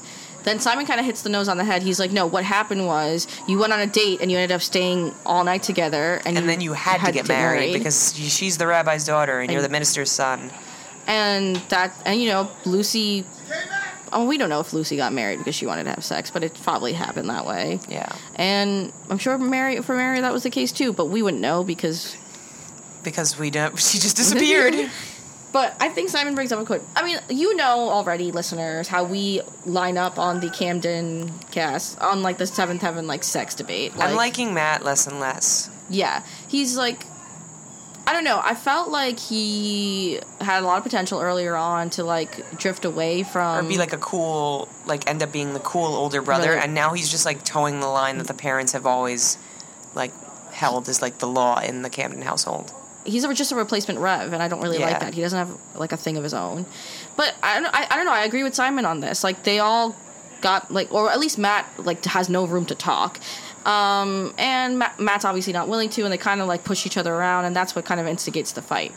then 0.48 0.60
Simon 0.60 0.86
kind 0.86 0.98
of 0.98 1.06
hits 1.06 1.22
the 1.22 1.28
nose 1.28 1.48
on 1.48 1.58
the 1.58 1.64
head. 1.64 1.82
He's 1.82 2.00
like, 2.00 2.10
"No, 2.10 2.26
what 2.26 2.42
happened 2.44 2.86
was 2.86 3.26
you 3.46 3.58
went 3.58 3.72
on 3.72 3.80
a 3.80 3.86
date 3.86 4.20
and 4.20 4.30
you 4.30 4.38
ended 4.38 4.54
up 4.54 4.62
staying 4.62 5.14
all 5.26 5.44
night 5.44 5.62
together, 5.62 6.20
and, 6.24 6.38
And 6.38 6.48
then 6.48 6.60
you 6.60 6.72
had, 6.72 7.05
to 7.05 7.12
get 7.12 7.28
married, 7.28 7.72
because 7.74 8.14
she's 8.17 8.56
the 8.58 8.67
rabbi's 8.67 9.05
daughter 9.05 9.40
and, 9.40 9.52
you're 9.52 9.62
the 9.62 9.69
minister's 9.69 10.10
son. 10.10 10.50
and 11.06 11.56
that 11.69 11.93
and 12.05 12.20
you 12.20 12.28
know 12.28 12.50
Lucy." 12.64 13.24
Oh, 14.10 14.24
we 14.24 14.38
don't 14.38 14.48
know 14.48 14.60
if 14.60 14.72
Lucy 14.72 14.96
got 14.96 15.12
married 15.12 15.36
because 15.36 15.55
she 15.55 15.67
wanted 15.67 15.84
to 15.84 15.90
have 15.90 16.02
sex, 16.02 16.31
but 16.31 16.43
it 16.43 16.58
probably 16.62 16.94
happened 16.94 17.28
that 17.28 17.44
way. 17.44 17.78
Yeah, 17.90 18.08
And 18.36 18.90
I'm 19.10 19.19
sure 19.19 19.36
Mary 19.36 19.82
for 19.82 19.94
Mary 19.94 20.22
that 20.22 20.32
was 20.32 20.44
the 20.44 20.50
case 20.50 20.72
too, 20.72 20.94
but 20.94 21.06
we 21.10 21.20
wouldn't 21.20 21.43
know 21.43 21.62
because. 21.62 22.17
because 23.02 23.38
we 23.38 23.50
don't. 23.50 23.78
She 23.88 23.98
just 23.98 24.17
disappeared. 24.17 24.74
But 25.50 25.74
I 25.81 25.88
think 25.88 26.10
Simon 26.10 26.34
brings 26.34 26.52
up 26.52 26.60
a 26.60 26.64
good. 26.64 26.82
I 26.94 27.02
mean, 27.05 27.19
you 27.31 27.56
know 27.56 27.88
already, 27.88 28.32
listeners, 28.32 28.86
how 28.88 29.05
we 29.05 29.40
line 29.64 29.96
up 29.96 30.19
on 30.19 30.40
the 30.40 30.50
Camden 30.50 31.32
cast 31.50 31.98
on 32.00 32.22
like 32.22 32.36
the 32.38 32.46
Seventh 32.46 32.82
Heaven 32.82 33.06
like 33.06 33.24
sex 33.24 33.55
debate. 33.55 33.93
I'm 33.98 34.14
liking 34.14 34.52
Matt 34.55 34.84
less 34.84 35.06
and 35.06 35.20
less. 35.20 35.70
yeah, 35.88 36.22
he's 36.48 36.76
like. 36.76 37.05
I 38.06 38.14
don't 38.14 38.24
know. 38.24 38.40
I 38.43 38.55
felt 38.55 38.88
like 38.88 39.19
he 39.19 40.19
had 40.40 40.62
a 40.62 40.67
lot 40.67 40.78
of 40.78 40.82
potential 40.82 41.20
earlier 41.20 41.55
on 41.55 41.90
to 41.90 42.05
like 42.05 42.56
drift 42.58 42.86
away 42.86 43.22
from 43.22 43.67
or 43.67 43.69
be 43.69 43.76
like 43.76 43.93
a 43.93 43.98
cool 43.98 44.67
like 44.86 45.06
end 45.06 45.22
up 45.22 45.31
being 45.31 45.52
the 45.52 45.60
cool 45.60 45.94
older 45.94 46.22
brother 46.22 46.52
Right. 46.55 46.64
and 46.64 46.72
now 46.72 46.94
he's 46.94 47.10
just 47.10 47.26
like 47.26 47.44
toeing 47.44 47.81
the 47.81 47.86
line 47.86 48.17
that 48.17 48.26
the 48.26 48.32
parents 48.32 48.72
have 48.72 48.86
always 48.86 49.36
like 49.94 50.12
held 50.52 50.88
as 50.88 51.02
like 51.02 51.19
the 51.19 51.26
law 51.28 51.58
in 51.60 51.82
the 51.82 51.90
Camden 51.90 52.22
household. 52.22 52.72
He's 53.08 53.27
just 53.34 53.53
a 53.53 53.56
replacement 53.56 53.98
rev, 54.00 54.32
and 54.32 54.43
I 54.43 54.48
don't 54.48 54.60
really 54.60 54.79
Yeah. 54.79 54.86
like 54.91 55.00
that. 55.00 55.15
He 55.15 55.20
doesn't 55.20 55.38
have 55.38 55.50
like 55.74 55.93
a 55.93 55.96
thing 55.96 56.17
of 56.17 56.22
his 56.22 56.34
own. 56.34 56.67
But 57.17 57.34
I 57.43 57.60
don't, 57.60 57.74
I, 57.74 57.86
I 57.91 57.96
don't 57.96 58.05
know. 58.06 58.12
I 58.12 58.24
agree 58.24 58.43
with 58.43 58.55
Simon 58.55 58.84
on 58.84 59.00
this. 59.00 59.24
Like 59.24 59.43
they 59.44 59.58
all 59.58 59.96
got 60.41 60.70
like, 60.70 60.93
or 60.93 61.10
at 61.10 61.19
least 61.19 61.38
Matt 61.38 61.67
like 61.79 62.05
has 62.05 62.29
no 62.29 62.44
room 62.46 62.65
to 62.67 62.74
talk. 62.74 63.19
Um, 63.67 64.32
and 64.38 64.79
Matt, 64.79 64.98
Matt's 65.00 65.24
obviously 65.24 65.53
not 65.53 65.69
willing 65.69 65.91
to, 65.91 66.03
and 66.05 66.12
they 66.12 66.19
kind 66.19 66.41
of 66.41 66.46
like 66.46 66.65
push 66.65 66.86
each 66.86 66.96
other 66.96 67.12
around, 67.12 67.44
and 67.44 67.55
that's 67.56 67.74
what 67.74 67.84
kind 67.84 68.00
of 68.00 68.06
instigates 68.06 68.53
the 68.53 68.62
fight. 68.62 68.93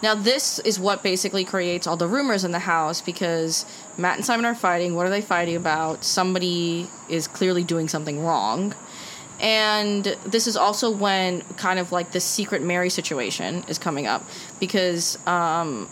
Now, 0.00 0.14
this 0.14 0.60
is 0.60 0.78
what 0.78 1.02
basically 1.02 1.44
creates 1.44 1.84
all 1.88 1.96
the 1.96 2.06
rumors 2.06 2.44
in 2.44 2.52
the 2.52 2.60
house 2.60 3.00
because 3.00 3.66
Matt 3.96 4.14
and 4.16 4.24
Simon 4.24 4.44
are 4.46 4.54
fighting. 4.54 4.94
What 4.94 5.06
are 5.06 5.10
they 5.10 5.20
fighting 5.20 5.56
about? 5.56 6.04
Somebody 6.04 6.86
is 7.08 7.26
clearly 7.26 7.64
doing 7.64 7.88
something 7.88 8.24
wrong. 8.24 8.74
And 9.40 10.04
this 10.24 10.46
is 10.46 10.56
also 10.56 10.90
when 10.90 11.42
kind 11.56 11.78
of 11.78 11.92
like 11.92 12.10
the 12.12 12.20
secret 12.20 12.62
Mary 12.62 12.90
situation 12.90 13.64
is 13.68 13.78
coming 13.78 14.06
up 14.06 14.24
because 14.58 15.16
um, 15.28 15.88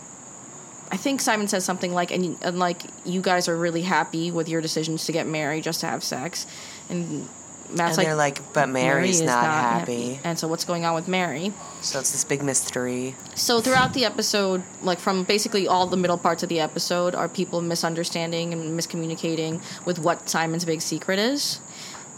I 0.91 0.97
think 0.97 1.21
Simon 1.21 1.47
says 1.47 1.63
something 1.63 1.93
like, 1.93 2.11
and, 2.11 2.37
and 2.41 2.59
like 2.59 2.81
you 3.05 3.21
guys 3.21 3.47
are 3.47 3.57
really 3.57 3.83
happy 3.83 4.31
with 4.31 4.49
your 4.49 4.61
decisions 4.61 5.05
to 5.05 5.11
get 5.11 5.27
married 5.27 5.63
just 5.63 5.79
to 5.81 5.87
have 5.87 6.03
sex, 6.03 6.45
and 6.89 7.27
Matt's 7.69 7.97
and 7.97 7.97
like, 7.97 8.07
they're 8.07 8.15
like, 8.15 8.53
but 8.53 8.69
Mary's 8.69 9.19
is 9.19 9.27
not, 9.27 9.43
happy. 9.43 10.19
And 10.23 10.39
so 10.39 10.47
what's 10.47 10.63
going 10.63 10.85
on 10.85 10.95
with 10.95 11.07
Mary? 11.07 11.51
So 11.81 11.99
it's 11.99 12.11
this 12.11 12.23
big 12.23 12.41
mystery. 12.41 13.15
So 13.35 13.59
throughout 13.59 13.93
the 13.93 14.05
episode, 14.05 14.63
like 14.81 14.99
from 14.99 15.23
basically 15.23 15.67
all 15.67 15.85
the 15.87 15.97
middle 15.97 16.17
parts 16.17 16.43
of 16.43 16.49
the 16.49 16.61
episode, 16.61 17.13
are 17.13 17.27
people 17.27 17.61
misunderstanding 17.61 18.53
and 18.53 18.79
miscommunicating 18.79 19.61
with 19.85 19.99
what 19.99 20.29
Simon's 20.29 20.63
big 20.63 20.81
secret 20.81 21.19
is. 21.19 21.59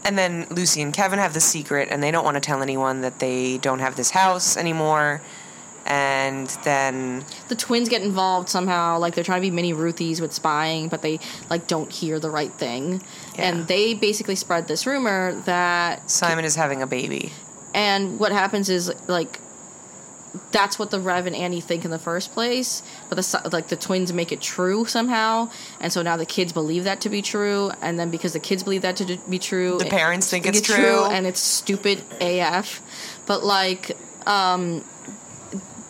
And 0.03 0.17
then 0.17 0.47
Lucy 0.49 0.81
and 0.81 0.93
Kevin 0.93 1.19
have 1.19 1.33
the 1.33 1.41
secret, 1.41 1.89
and 1.91 2.01
they 2.01 2.09
don't 2.11 2.23
want 2.23 2.35
to 2.35 2.41
tell 2.41 2.61
anyone 2.61 3.01
that 3.01 3.19
they 3.19 3.57
don't 3.59 3.79
have 3.79 3.95
this 3.95 4.11
house 4.11 4.57
anymore. 4.57 5.21
And 5.85 6.47
then 6.63 7.25
The 7.47 7.55
twins 7.55 7.89
get 7.89 8.01
involved 8.01 8.47
somehow, 8.49 8.99
like 8.99 9.15
they're 9.15 9.23
trying 9.23 9.41
to 9.41 9.47
be 9.47 9.51
mini 9.51 9.73
Ruthies 9.73 10.21
with 10.21 10.33
spying, 10.33 10.87
but 10.87 11.01
they 11.01 11.19
like 11.49 11.67
don't 11.67 11.91
hear 11.91 12.19
the 12.19 12.29
right 12.29 12.51
thing. 12.53 13.01
Yeah. 13.35 13.49
And 13.49 13.67
they 13.67 13.93
basically 13.93 14.35
spread 14.35 14.67
this 14.67 14.85
rumor 14.85 15.33
that 15.45 16.09
Simon 16.09 16.45
is 16.45 16.55
having 16.55 16.81
a 16.81 16.87
baby. 16.87 17.31
and 17.73 18.19
what 18.19 18.31
happens 18.31 18.69
is 18.69 18.91
like 19.07 19.39
that's 20.51 20.77
what 20.77 20.91
the 20.91 20.99
Rev 20.99 21.25
and 21.27 21.35
Annie 21.35 21.61
think 21.61 21.85
in 21.85 21.91
the 21.91 21.99
first 21.99 22.31
place, 22.33 22.83
but 23.09 23.15
the 23.15 23.49
like 23.51 23.67
the 23.69 23.75
twins 23.75 24.13
make 24.13 24.31
it 24.31 24.41
true 24.41 24.85
somehow, 24.85 25.49
and 25.79 25.91
so 25.91 26.01
now 26.01 26.17
the 26.17 26.25
kids 26.25 26.53
believe 26.53 26.83
that 26.83 27.01
to 27.01 27.09
be 27.09 27.21
true, 27.21 27.71
and 27.81 27.99
then 27.99 28.09
because 28.11 28.33
the 28.33 28.39
kids 28.39 28.61
believe 28.63 28.83
that 28.83 28.95
to 28.97 29.17
be 29.29 29.39
true, 29.39 29.77
The 29.79 29.85
it- 29.85 29.91
parents 29.91 30.29
think 30.29 30.45
it's 30.45 30.61
true. 30.61 31.05
and 31.05 31.25
it's 31.25 31.39
stupid 31.39 32.03
AF. 32.21 32.81
But 33.25 33.43
like, 33.43 33.97
um, 34.27 34.83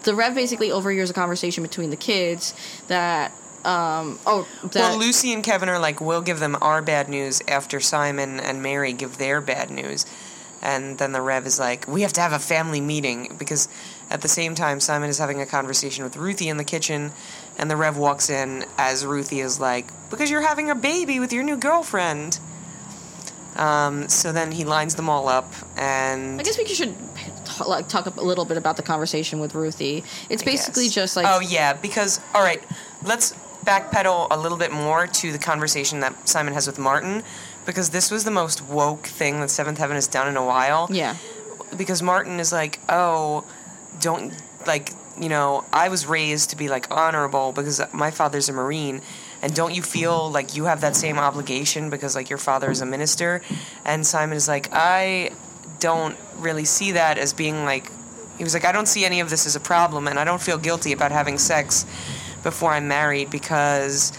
the 0.04 0.16
Rev 0.16 0.34
basically 0.36 0.72
overhears 0.72 1.10
a 1.10 1.14
conversation 1.14 1.62
between 1.64 1.90
the 1.90 1.98
kids 1.98 2.54
that, 2.88 3.32
um, 3.66 4.18
oh, 4.26 4.48
that 4.64 4.76
well, 4.76 4.98
Lucy 4.98 5.34
and 5.34 5.44
Kevin 5.44 5.68
are 5.68 5.80
like, 5.80 6.00
we'll 6.00 6.22
give 6.22 6.40
them 6.40 6.58
our 6.62 6.82
bad 6.82 7.10
news 7.10 7.42
after 7.48 7.80
Simon 7.82 8.40
and 8.40 8.64
Mary 8.64 8.94
give 8.94 9.18
their 9.18 9.42
bad 9.42 9.70
news. 9.70 10.06
And 10.62 10.98
then 10.98 11.12
the 11.14 11.22
Rev 11.22 11.46
is 11.46 11.58
like, 11.60 11.88
we 11.88 12.02
have 12.02 12.14
to 12.14 12.22
have 12.22 12.34
a 12.34 12.40
family 12.40 12.82
meeting 12.82 13.36
because 13.40 13.68
at 14.10 14.22
the 14.22 14.28
same 14.28 14.56
time, 14.56 14.80
Simon 14.80 15.10
is 15.10 15.18
having 15.18 15.40
a 15.42 15.46
conversation 15.46 16.04
with 16.04 16.18
Ruthie 16.18 16.50
in 16.50 16.58
the 16.58 16.64
kitchen, 16.66 17.12
and 17.58 17.72
the 17.72 17.78
Rev 17.78 17.98
walks 17.98 18.30
in 18.30 18.66
as 18.78 19.06
Ruthie 19.06 19.40
is 19.40 19.60
like, 19.60 19.86
because 20.10 20.30
you're 20.30 20.42
having 20.42 20.70
a 20.70 20.76
baby 20.76 21.20
with 21.20 21.32
your 21.32 21.44
new 21.44 21.56
girlfriend. 21.58 22.40
Um, 23.56 24.08
so 24.08 24.32
then 24.32 24.52
he 24.52 24.64
lines 24.64 24.96
them 24.96 25.10
all 25.10 25.28
up, 25.28 25.52
and 25.76 26.40
I 26.40 26.44
guess 26.44 26.58
we 26.58 26.66
should 26.68 26.96
t- 27.46 27.64
like 27.66 27.90
talk 27.90 28.06
a 28.06 28.22
little 28.22 28.46
bit 28.46 28.58
about 28.58 28.78
the 28.78 28.84
conversation 28.84 29.40
with 29.40 29.54
Ruthie. 29.54 30.04
It's 30.30 30.44
basically 30.44 30.86
Yes. 30.86 30.94
just 30.94 31.18
like 31.18 31.26
oh 31.28 31.40
yeah 31.42 31.74
because 31.74 32.22
all 32.34 32.42
right 32.42 32.64
let's 33.04 33.34
backpedal 33.66 34.28
a 34.32 34.38
little 34.38 34.58
bit 34.58 34.72
more 34.72 35.08
to 35.08 35.32
the 35.34 35.38
conversation 35.38 36.00
that 36.00 36.30
simon 36.30 36.54
has 36.54 36.66
with 36.66 36.80
martin 36.80 37.22
because 37.70 37.92
this 37.92 38.10
was 38.10 38.24
the 38.24 38.32
most 38.32 38.64
woke 38.64 39.06
thing 39.06 39.40
that 39.42 39.52
seventh 39.52 39.78
heaven 39.78 39.94
has 39.96 40.08
done 40.08 40.28
in 40.28 40.36
a 40.36 40.44
while. 40.44 40.88
Yeah. 40.92 41.16
because 41.78 42.02
martin 42.02 42.40
is 42.40 42.52
like 42.52 42.80
oh 42.90 43.46
don't 44.02 44.34
like 44.66 44.92
you 45.20 45.30
know 45.30 45.64
i 45.72 45.88
was 45.88 46.08
raised 46.08 46.50
to 46.50 46.56
be 46.56 46.68
like 46.68 46.90
honorable 46.90 47.52
because 47.52 47.80
my 47.94 48.10
father's 48.12 48.50
a 48.50 48.54
marine. 48.54 49.02
And 49.42 49.56
don't 49.56 49.74
you 49.74 49.82
feel 49.84 50.30
like 50.32 50.58
you 50.58 50.66
have 50.66 50.82
that 50.82 50.96
same 50.98 51.18
obligation 51.18 51.90
because 51.90 52.14
like 52.16 52.30
your 52.30 52.40
father 52.40 52.70
is 52.72 52.82
a 52.82 52.86
minister? 52.86 53.42
And 53.86 54.06
simon 54.06 54.36
is 54.36 54.48
like 54.48 54.68
i 54.74 55.30
don't 55.80 56.18
really 56.38 56.66
see 56.66 56.92
that 56.94 57.18
as 57.18 57.32
being 57.34 57.64
like 57.66 57.86
he 58.38 58.44
was 58.44 58.54
like 58.54 58.66
i 58.66 58.72
don't 58.72 58.88
see 58.88 59.06
any 59.06 59.20
of 59.22 59.30
this 59.30 59.46
as 59.46 59.56
a 59.56 59.60
problem 59.60 60.08
and 60.08 60.18
i 60.20 60.24
don't 60.26 60.42
feel 60.42 60.58
guilty 60.58 60.92
about 60.92 61.12
having 61.12 61.38
sex 61.38 61.86
before 62.44 62.72
i'm 62.72 62.88
married 62.88 63.30
because 63.30 64.12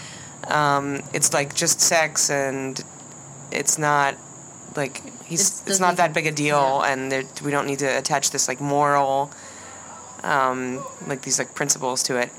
um, 0.47 1.01
it's 1.13 1.33
like 1.33 1.53
just 1.53 1.79
sex 1.81 2.29
and 2.31 2.83
it's 3.51 3.77
not 3.77 4.15
like 4.75 5.01
he's 5.25 5.61
It 5.61 5.69
it's 5.71 5.79
not 5.79 5.97
that 5.97 6.13
big 6.13 6.27
a 6.27 6.31
deal 6.31 6.81
and 6.81 7.11
there, 7.11 7.23
we 7.43 7.51
don't 7.51 7.67
need 7.67 7.79
to 7.79 7.97
attach 7.97 8.31
this 8.31 8.47
like 8.47 8.61
moral 8.61 9.31
um, 10.23 10.83
like 11.07 11.23
these 11.23 11.39
like 11.39 11.55
principles 11.55 12.03
to 12.03 12.17
it. 12.17 12.29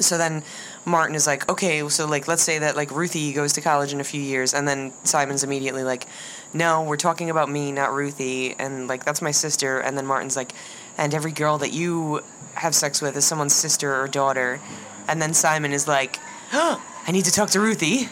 So 0.00 0.18
then 0.18 0.42
martin 0.86 1.14
is 1.14 1.26
like 1.26 1.48
okay 1.48 1.88
so 1.88 2.06
like 2.06 2.28
let's 2.28 2.42
say 2.42 2.58
that 2.58 2.76
like 2.76 2.90
ruthie 2.90 3.32
goes 3.32 3.54
to 3.54 3.60
college 3.60 3.92
in 3.92 4.00
a 4.00 4.04
few 4.04 4.20
years 4.20 4.52
and 4.52 4.68
then 4.68 4.92
simon's 5.02 5.42
immediately 5.42 5.82
like 5.82 6.06
no 6.52 6.82
we're 6.82 6.96
talking 6.96 7.30
about 7.30 7.48
me 7.48 7.72
not 7.72 7.92
ruthie 7.92 8.54
and 8.58 8.86
like 8.86 9.04
that's 9.04 9.22
my 9.22 9.30
sister 9.30 9.78
and 9.78 9.96
then 9.96 10.04
martin's 10.04 10.36
like 10.36 10.52
and 10.98 11.14
every 11.14 11.32
girl 11.32 11.58
that 11.58 11.72
you 11.72 12.20
have 12.54 12.74
sex 12.74 13.00
with 13.00 13.16
is 13.16 13.24
someone's 13.24 13.54
sister 13.54 13.94
or 13.94 14.06
daughter 14.06 14.60
and 15.08 15.22
then 15.22 15.32
simon 15.32 15.72
is 15.72 15.88
like 15.88 16.18
oh, 16.52 16.82
i 17.06 17.12
need 17.12 17.24
to 17.24 17.32
talk 17.32 17.48
to 17.48 17.60
ruthie 17.60 18.08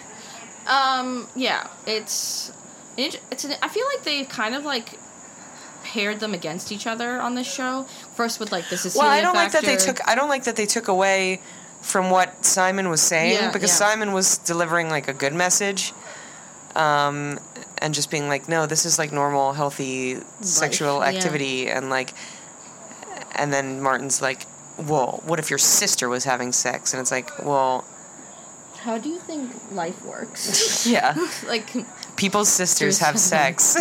Um, 0.67 1.29
yeah, 1.35 1.69
it's 1.87 2.53
it's. 2.97 3.45
An, 3.45 3.55
I 3.63 3.69
feel 3.69 3.87
like 3.95 4.05
they 4.05 4.25
kind 4.25 4.55
of 4.55 4.65
like 4.65 4.99
paired 5.83 6.21
them 6.21 6.33
against 6.33 6.71
each 6.73 6.87
other 6.87 7.21
on 7.21 7.35
this 7.35 7.53
show. 7.53 7.87
First 8.15 8.41
with 8.41 8.53
like 8.53 8.69
this 8.69 8.87
is 8.87 8.97
well 8.97 9.09
i 9.09 9.21
don't 9.21 9.35
like 9.35 9.53
that 9.53 9.65
they 9.65 9.77
took 9.77 9.99
i 10.07 10.15
don't 10.15 10.29
like 10.29 10.45
that 10.45 10.57
they 10.57 10.67
took 10.67 10.89
away 10.89 11.41
from 11.81 12.11
what 12.11 12.45
simon 12.45 12.89
was 12.89 13.01
saying 13.01 13.35
Yeah, 13.35 13.51
because 13.53 13.71
yeah. 13.71 13.89
simon 13.89 14.13
was 14.13 14.39
delivering 14.39 14.89
like 14.89 15.09
a 15.09 15.13
good 15.13 15.33
message 15.35 15.93
um, 16.75 17.39
and 17.79 17.93
just 17.93 18.11
being 18.11 18.29
like 18.29 18.49
no 18.49 18.67
this 18.67 18.87
is 18.87 18.99
like 18.99 19.13
normal 19.13 19.53
healthy 19.53 20.19
sexual 20.41 21.01
yeah. 21.01 21.07
activity 21.09 21.69
and 21.69 21.91
like 21.91 22.15
and 23.35 23.53
then 23.53 23.81
martin's 23.81 24.23
like 24.23 24.47
well 24.79 25.23
what 25.27 25.39
if 25.39 25.51
your 25.51 25.59
sister 25.59 26.09
was 26.09 26.25
having 26.25 26.53
sex 26.53 26.95
and 26.95 27.01
it's 27.01 27.11
like 27.11 27.45
well 27.45 27.85
How 28.83 28.99
do 28.99 29.09
you 29.09 29.19
think 29.19 29.53
life 29.73 30.05
works? 30.05 30.87
yeah 30.95 31.15
like, 31.47 31.71
people's 32.17 32.49
sisters 32.49 32.99
have 32.99 33.19
sex 33.19 33.77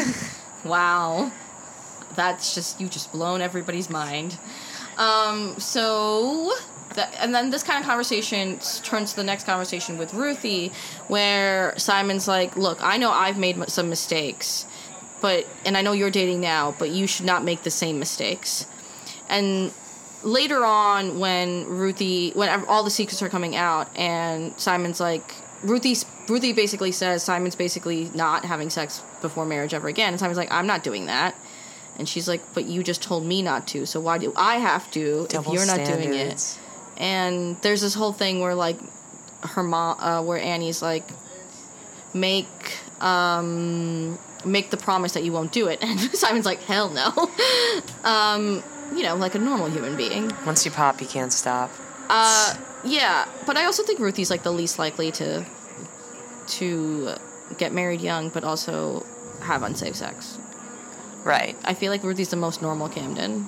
wow, 0.64 1.32
that's 2.16 2.54
just 2.54 2.80
you 2.80 2.88
just 2.88 3.12
blown 3.12 3.42
everybody's 3.42 3.90
mind. 3.90 4.38
Um, 4.98 5.60
so. 5.60 6.54
That, 6.96 7.16
and 7.20 7.34
then 7.34 7.52
this 7.52 7.64
kind 7.64 7.80
of 7.80 7.86
conversation 7.86 8.60
turns 8.84 9.12
to 9.12 9.16
the 9.16 9.24
next 9.24 9.46
conversation 9.46 9.98
with 9.98 10.14
Ruthie, 10.14 10.74
where 11.08 11.74
Simon's 11.78 12.28
like, 12.28 12.58
"Look, 12.58 12.84
I 12.84 12.98
know 12.98 13.12
I've 13.12 13.38
made 13.38 13.56
m- 13.56 13.70
some 13.70 13.88
mistakes, 13.90 14.66
but 15.22 15.48
and 15.66 15.78
I 15.78 15.84
know 15.84 15.94
you're 15.94 16.12
dating 16.12 16.42
now, 16.42 16.76
but 16.78 16.90
you 16.90 17.08
should 17.08 17.26
not 17.26 17.46
make 17.46 17.64
the 17.64 17.72
same 17.72 17.98
mistakes." 17.98 18.68
And 19.30 19.72
later 20.24 20.64
on, 20.64 21.20
when 21.20 21.66
Ruthie, 21.68 22.32
when 22.32 22.66
all 22.66 22.84
the 22.84 22.90
secrets 22.90 23.22
are 23.22 23.30
coming 23.30 23.56
out, 23.56 23.96
and 23.96 24.58
Simon's 24.60 25.00
like, 25.00 25.36
Ruthie, 25.64 25.96
Ruthie 26.28 26.54
basically 26.54 26.92
says 26.92 27.24
Simon's 27.24 27.56
basically 27.56 28.10
not 28.16 28.46
having 28.46 28.70
sex 28.70 29.04
before 29.22 29.46
marriage 29.46 29.74
ever 29.74 29.88
again. 29.88 30.14
And 30.14 30.20
Simon's 30.20 30.38
like, 30.38 30.52
I'm 30.52 30.68
not 30.68 30.84
doing 30.84 31.06
that. 31.06 31.36
And 31.98 32.08
she's 32.08 32.28
like, 32.28 32.42
but 32.54 32.66
you 32.66 32.84
just 32.84 33.04
told 33.04 33.26
me 33.26 33.42
not 33.42 33.68
to, 33.70 33.86
so 33.86 34.00
why 34.00 34.18
do 34.18 34.34
I 34.36 34.56
have 34.56 34.90
to 34.92 35.28
Double 35.28 35.52
if 35.52 35.58
you're 35.58 35.68
not 35.68 35.86
doing 35.86 36.14
it? 36.14 36.58
And 36.98 37.58
there's 37.62 37.82
this 37.82 37.94
whole 37.94 38.14
thing 38.14 38.40
where 38.40 38.56
like 38.56 38.78
her 39.44 39.64
mom, 39.64 40.00
uh, 40.00 40.24
where 40.24 40.40
Annie's 40.40 40.82
like, 40.82 41.08
make 42.14 42.48
um 43.00 44.20
make 44.44 44.70
the 44.70 44.78
promise 44.78 45.14
that 45.14 45.24
you 45.24 45.32
won't 45.32 45.52
do 45.52 45.68
it, 45.68 45.80
and 45.84 46.00
Simon's 46.00 46.46
like, 46.46 46.62
hell 46.64 46.90
no. 46.90 47.30
um, 48.04 48.64
you 48.96 49.04
know, 49.04 49.16
like 49.16 49.36
a 49.36 49.40
normal 49.40 49.68
human 49.70 49.96
being. 49.96 50.32
once 50.46 50.66
you 50.66 50.72
pop 50.72 51.02
you 51.02 51.08
can't 51.08 51.34
stop 51.34 51.70
Uh, 52.10 52.56
yeah, 52.84 53.26
but 53.46 53.56
I 53.58 53.66
also 53.66 53.84
think 53.84 54.00
Ruthie's 54.00 54.30
like 54.30 54.44
the 54.44 54.52
least 54.52 54.78
likely 54.80 55.12
to 55.14 55.46
to 56.60 57.14
get 57.58 57.74
married 57.74 58.02
young, 58.02 58.30
but 58.30 58.44
also 58.44 59.06
have 59.42 59.64
unsafe 59.64 59.96
sex. 59.96 60.38
right 61.24 61.56
I 61.64 61.74
feel 61.74 61.92
like 61.92 62.04
Ruthie's 62.04 62.30
the 62.30 62.36
most 62.48 62.62
normal 62.62 62.90
Camden. 62.90 63.48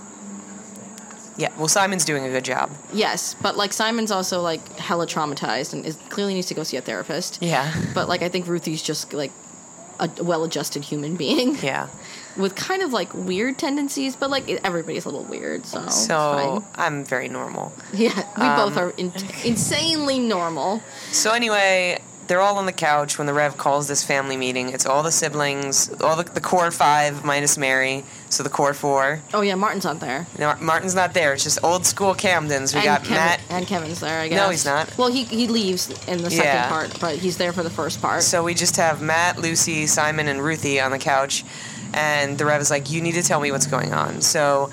yeah 1.38 1.52
well 1.58 1.68
simon's 1.68 2.06
doing 2.06 2.24
a 2.26 2.30
good 2.30 2.46
job 2.46 2.70
Yes, 2.94 3.36
but 3.42 3.58
like 3.58 3.74
Simon's 3.74 4.12
also 4.12 4.42
like 4.42 4.62
hella 4.78 5.08
traumatized 5.08 5.74
and 5.74 5.86
is 5.86 5.98
clearly 6.10 6.34
needs 6.34 6.48
to 6.48 6.54
go 6.54 6.64
see 6.64 6.78
a 6.78 6.82
therapist. 6.82 7.40
yeah 7.42 7.74
But 7.94 8.08
like 8.08 8.22
I 8.22 8.30
think 8.30 8.48
Ruthie's 8.48 8.82
just 8.82 9.14
like 9.14 9.32
a 10.00 10.10
well-adjusted 10.22 10.84
human 10.84 11.16
being. 11.16 11.58
Yeah. 11.64 11.88
With 12.36 12.56
kind 12.56 12.82
of 12.82 12.92
like 12.92 13.14
weird 13.14 13.60
tendencies, 13.60 14.16
but 14.16 14.32
like 14.32 14.50
everybody's 14.64 15.06
a 15.06 15.10
little 15.10 15.24
weird, 15.24 15.68
so 15.68 15.88
so 15.90 16.64
i'm 16.74 17.06
very 17.06 17.30
normal. 17.30 17.72
Yeah, 17.94 18.16
we 18.16 18.48
both 18.64 18.76
um, 18.76 18.78
are 18.80 18.90
in- 18.98 19.14
insanely 19.46 20.18
normal. 20.18 20.82
So 21.12 21.32
anyway, 21.32 22.02
they're 22.28 22.42
all 22.42 22.58
on 22.58 22.66
the 22.66 22.72
couch 22.72 23.18
when 23.18 23.28
the 23.28 23.34
Rev 23.34 23.58
calls 23.58 23.88
this 23.88 24.04
family 24.04 24.38
meeting. 24.38 24.70
It's 24.70 24.86
all 24.86 25.04
the 25.04 25.12
siblings, 25.12 25.90
all 26.02 26.16
the, 26.16 26.24
the 26.24 26.42
core 26.42 26.72
five 26.72 27.24
minus 27.26 27.58
Mary, 27.58 28.04
so 28.30 28.44
the 28.44 28.50
core 28.50 28.74
four. 28.74 29.22
Oh 29.34 29.42
yeah, 29.42 29.56
Martin's 29.56 29.84
not 29.84 30.00
there. 30.00 30.26
No, 30.40 30.56
Martin's 30.62 30.96
not 30.96 31.14
there. 31.14 31.34
It's 31.34 31.44
just 31.44 31.64
old 31.64 31.86
school 31.86 32.14
Camdens. 32.14 32.74
We 32.74 32.80
and 32.80 32.86
got 32.86 33.02
Kevin, 33.02 33.16
Matt. 33.16 33.42
and 33.50 33.68
Kevin's 33.68 34.00
there. 34.00 34.20
I 34.22 34.28
guess. 34.28 34.38
No, 34.38 34.50
he's 34.50 34.66
not. 34.66 34.98
Well, 34.98 35.12
he 35.12 35.24
he 35.24 35.48
leaves 35.48 35.90
in 36.08 36.22
the 36.24 36.30
second 36.30 36.46
Yeah. 36.46 36.70
part, 36.70 37.00
but 37.00 37.18
he's 37.18 37.38
there 37.38 37.54
for 37.54 37.64
the 37.64 37.70
first 37.70 38.02
part. 38.02 38.24
So 38.24 38.44
we 38.44 38.54
just 38.54 38.78
have 38.78 39.02
Matt, 39.02 39.38
Lucy, 39.40 39.88
Simon, 39.88 40.28
and 40.28 40.42
Ruthie 40.42 40.80
on 40.80 40.92
the 40.92 41.00
couch, 41.00 41.44
and 41.94 42.38
the 42.38 42.46
Rev 42.46 42.62
is 42.62 42.72
like, 42.72 42.90
"You 42.92 43.02
need 43.02 43.14
to 43.16 43.24
tell 43.24 43.40
me 43.40 43.52
what's 43.52 43.68
going 43.68 43.94
on." 43.94 44.22
So 44.22 44.72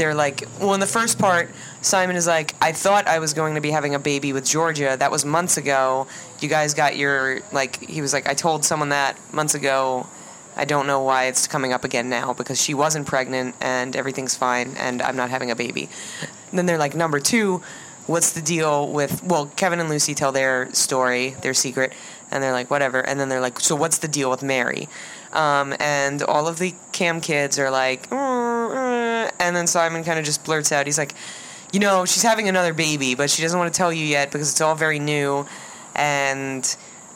they're 0.00 0.14
like, 0.14 0.48
well, 0.58 0.72
in 0.72 0.80
the 0.80 0.86
first 0.86 1.18
part, 1.18 1.50
Simon 1.82 2.16
is 2.16 2.26
like, 2.26 2.54
I 2.62 2.72
thought 2.72 3.06
I 3.06 3.18
was 3.18 3.34
going 3.34 3.54
to 3.56 3.60
be 3.60 3.70
having 3.70 3.94
a 3.94 3.98
baby 3.98 4.32
with 4.32 4.46
Georgia. 4.46 4.96
That 4.98 5.10
was 5.10 5.26
months 5.26 5.58
ago. 5.58 6.06
You 6.40 6.48
guys 6.48 6.72
got 6.72 6.96
your 6.96 7.42
like. 7.52 7.78
He 7.86 8.00
was 8.00 8.14
like, 8.14 8.26
I 8.26 8.32
told 8.32 8.64
someone 8.64 8.88
that 8.88 9.18
months 9.30 9.54
ago. 9.54 10.06
I 10.56 10.64
don't 10.64 10.86
know 10.86 11.02
why 11.02 11.26
it's 11.26 11.46
coming 11.46 11.74
up 11.74 11.84
again 11.84 12.08
now 12.08 12.32
because 12.32 12.60
she 12.60 12.72
wasn't 12.72 13.06
pregnant 13.06 13.54
and 13.60 13.94
everything's 13.94 14.34
fine 14.34 14.74
and 14.78 15.00
I'm 15.00 15.16
not 15.16 15.30
having 15.30 15.50
a 15.50 15.56
baby. 15.56 15.88
And 16.50 16.58
then 16.58 16.66
they're 16.66 16.78
like, 16.78 16.94
number 16.94 17.20
two, 17.20 17.62
what's 18.06 18.32
the 18.32 18.42
deal 18.42 18.90
with? 18.90 19.22
Well, 19.22 19.46
Kevin 19.56 19.80
and 19.80 19.88
Lucy 19.88 20.14
tell 20.14 20.32
their 20.32 20.72
story, 20.74 21.30
their 21.42 21.54
secret, 21.54 21.92
and 22.30 22.42
they're 22.42 22.52
like, 22.52 22.70
whatever. 22.70 23.00
And 23.00 23.20
then 23.20 23.28
they're 23.28 23.40
like, 23.40 23.60
so 23.60 23.76
what's 23.76 23.98
the 23.98 24.08
deal 24.08 24.28
with 24.28 24.42
Mary? 24.42 24.88
Um, 25.32 25.74
and 25.78 26.22
all 26.24 26.48
of 26.48 26.58
the 26.58 26.74
cam 26.92 27.20
kids 27.20 27.58
are 27.58 27.70
like, 27.70 28.08
"Uh, 28.10 28.16
uh," 28.16 29.30
and 29.38 29.54
then 29.54 29.66
Simon 29.66 30.02
kind 30.04 30.18
of 30.18 30.24
just 30.24 30.44
blurts 30.44 30.72
out, 30.72 30.86
he's 30.86 30.98
like, 30.98 31.14
you 31.72 31.78
know, 31.78 32.04
she's 32.04 32.22
having 32.24 32.48
another 32.48 32.74
baby, 32.74 33.14
but 33.14 33.30
she 33.30 33.42
doesn't 33.42 33.56
want 33.58 33.72
to 33.72 33.76
tell 33.78 33.92
you 33.92 34.04
yet 34.04 34.32
because 34.32 34.50
it's 34.50 34.60
all 34.60 34.74
very 34.74 34.98
new, 34.98 35.46
and 35.94 36.64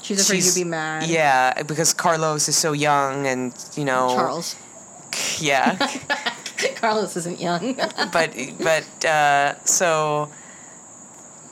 She's 0.03 0.21
afraid 0.21 0.37
she's- 0.43 0.57
you'd 0.57 0.65
be 0.65 0.71
mad. 0.71 1.05
Yeah, 1.09 1.63
because 1.65 1.93
Carlos 1.95 2.49
is 2.49 2.57
so 2.57 2.73
young, 2.73 3.27
and 3.27 3.53
you 3.77 3.85
know, 3.85 4.11
Charles. 4.15 4.55
Yeah, 5.39 5.77
Carlos 6.77 7.17
isn't 7.17 7.41
young. 7.41 7.75
but 8.13 8.35
but 8.61 9.05
uh, 9.05 9.55
so 9.65 10.29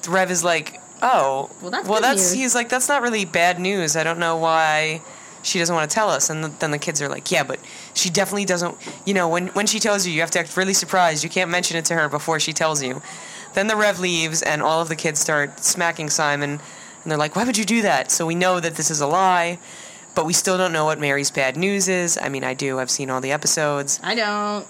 Rev 0.09 0.31
is 0.31 0.43
like, 0.45 0.81
oh, 1.01 1.51
Well, 1.61 1.71
that's 1.71 1.89
well, 1.89 2.01
that's 2.01 2.21
news. 2.23 2.33
he's 2.33 2.55
like, 2.55 2.69
that's 2.69 2.89
not 2.89 3.03
really 3.03 3.25
bad 3.25 3.59
news. 3.61 3.97
I 3.97 4.03
don't 4.05 4.19
know 4.19 4.37
why 4.37 5.01
she 5.43 5.59
doesn't 5.59 5.75
want 5.75 5.91
to 5.91 5.95
tell 5.95 6.09
us. 6.09 6.31
And 6.31 6.45
th- 6.45 6.59
then 6.59 6.71
the 6.71 6.79
kids 6.79 7.01
are 7.03 7.09
like, 7.09 7.31
yeah, 7.31 7.43
but 7.45 7.61
she 7.95 8.11
definitely 8.11 8.45
doesn't. 8.45 8.77
You 9.07 9.15
know, 9.15 9.29
when 9.29 9.49
when 9.49 9.67
she 9.67 9.79
tells 9.79 10.07
you, 10.07 10.13
you 10.13 10.21
have 10.21 10.31
to 10.33 10.41
act 10.41 10.57
really 10.57 10.75
surprised. 10.75 11.25
You 11.25 11.31
can't 11.31 11.51
mention 11.51 11.77
it 11.77 11.85
to 11.87 11.95
her 11.95 12.09
before 12.09 12.41
she 12.41 12.53
tells 12.53 12.83
you. 12.83 13.03
Then 13.55 13.67
the 13.67 13.77
Rev 13.77 14.01
leaves, 14.01 14.43
and 14.43 14.63
all 14.63 14.81
of 14.81 14.89
the 14.89 14.97
kids 14.97 15.21
start 15.21 15.61
smacking 15.61 16.09
Simon, 16.09 16.61
and 17.03 17.11
they're 17.11 17.19
like, 17.19 17.37
why 17.37 17.45
would 17.45 17.59
you 17.59 17.65
do 17.65 17.83
that? 17.83 18.11
So 18.11 18.27
we 18.27 18.35
know 18.35 18.61
that 18.61 18.77
this 18.77 18.91
is 18.91 19.01
a 19.01 19.07
lie. 19.07 19.59
But 20.15 20.27
we 20.27 20.35
still 20.35 20.59
don't 20.59 20.73
know 20.75 20.85
what 20.85 21.01
Mary's 21.01 21.31
bad 21.31 21.57
news 21.57 21.89
is. 21.89 22.19
I 22.21 22.29
mean, 22.29 22.45
I 22.45 22.53
do. 22.53 22.79
I've 22.79 22.91
seen 22.91 23.09
all 23.09 23.23
the 23.23 23.33
episodes. 23.33 23.99
I 24.03 24.15
don't. 24.15 24.67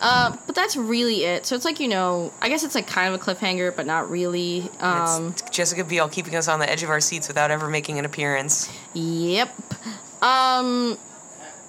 Uh, 0.00 0.36
but 0.46 0.54
that's 0.54 0.76
really 0.76 1.24
it. 1.24 1.44
So 1.46 1.56
it's 1.56 1.64
like 1.64 1.80
you 1.80 1.88
know, 1.88 2.32
I 2.40 2.48
guess 2.48 2.64
it's 2.64 2.74
like 2.74 2.86
kind 2.86 3.12
of 3.12 3.20
a 3.20 3.24
cliffhanger, 3.24 3.74
but 3.74 3.86
not 3.86 4.10
really. 4.10 4.70
Um, 4.80 5.28
it's 5.28 5.42
Jessica 5.50 5.84
Biel 5.84 6.08
keeping 6.08 6.36
us 6.36 6.48
on 6.48 6.60
the 6.60 6.70
edge 6.70 6.82
of 6.82 6.90
our 6.90 7.00
seats 7.00 7.28
without 7.28 7.50
ever 7.50 7.68
making 7.68 7.98
an 7.98 8.04
appearance. 8.04 8.70
Yep. 8.94 9.54
Um, 10.22 10.98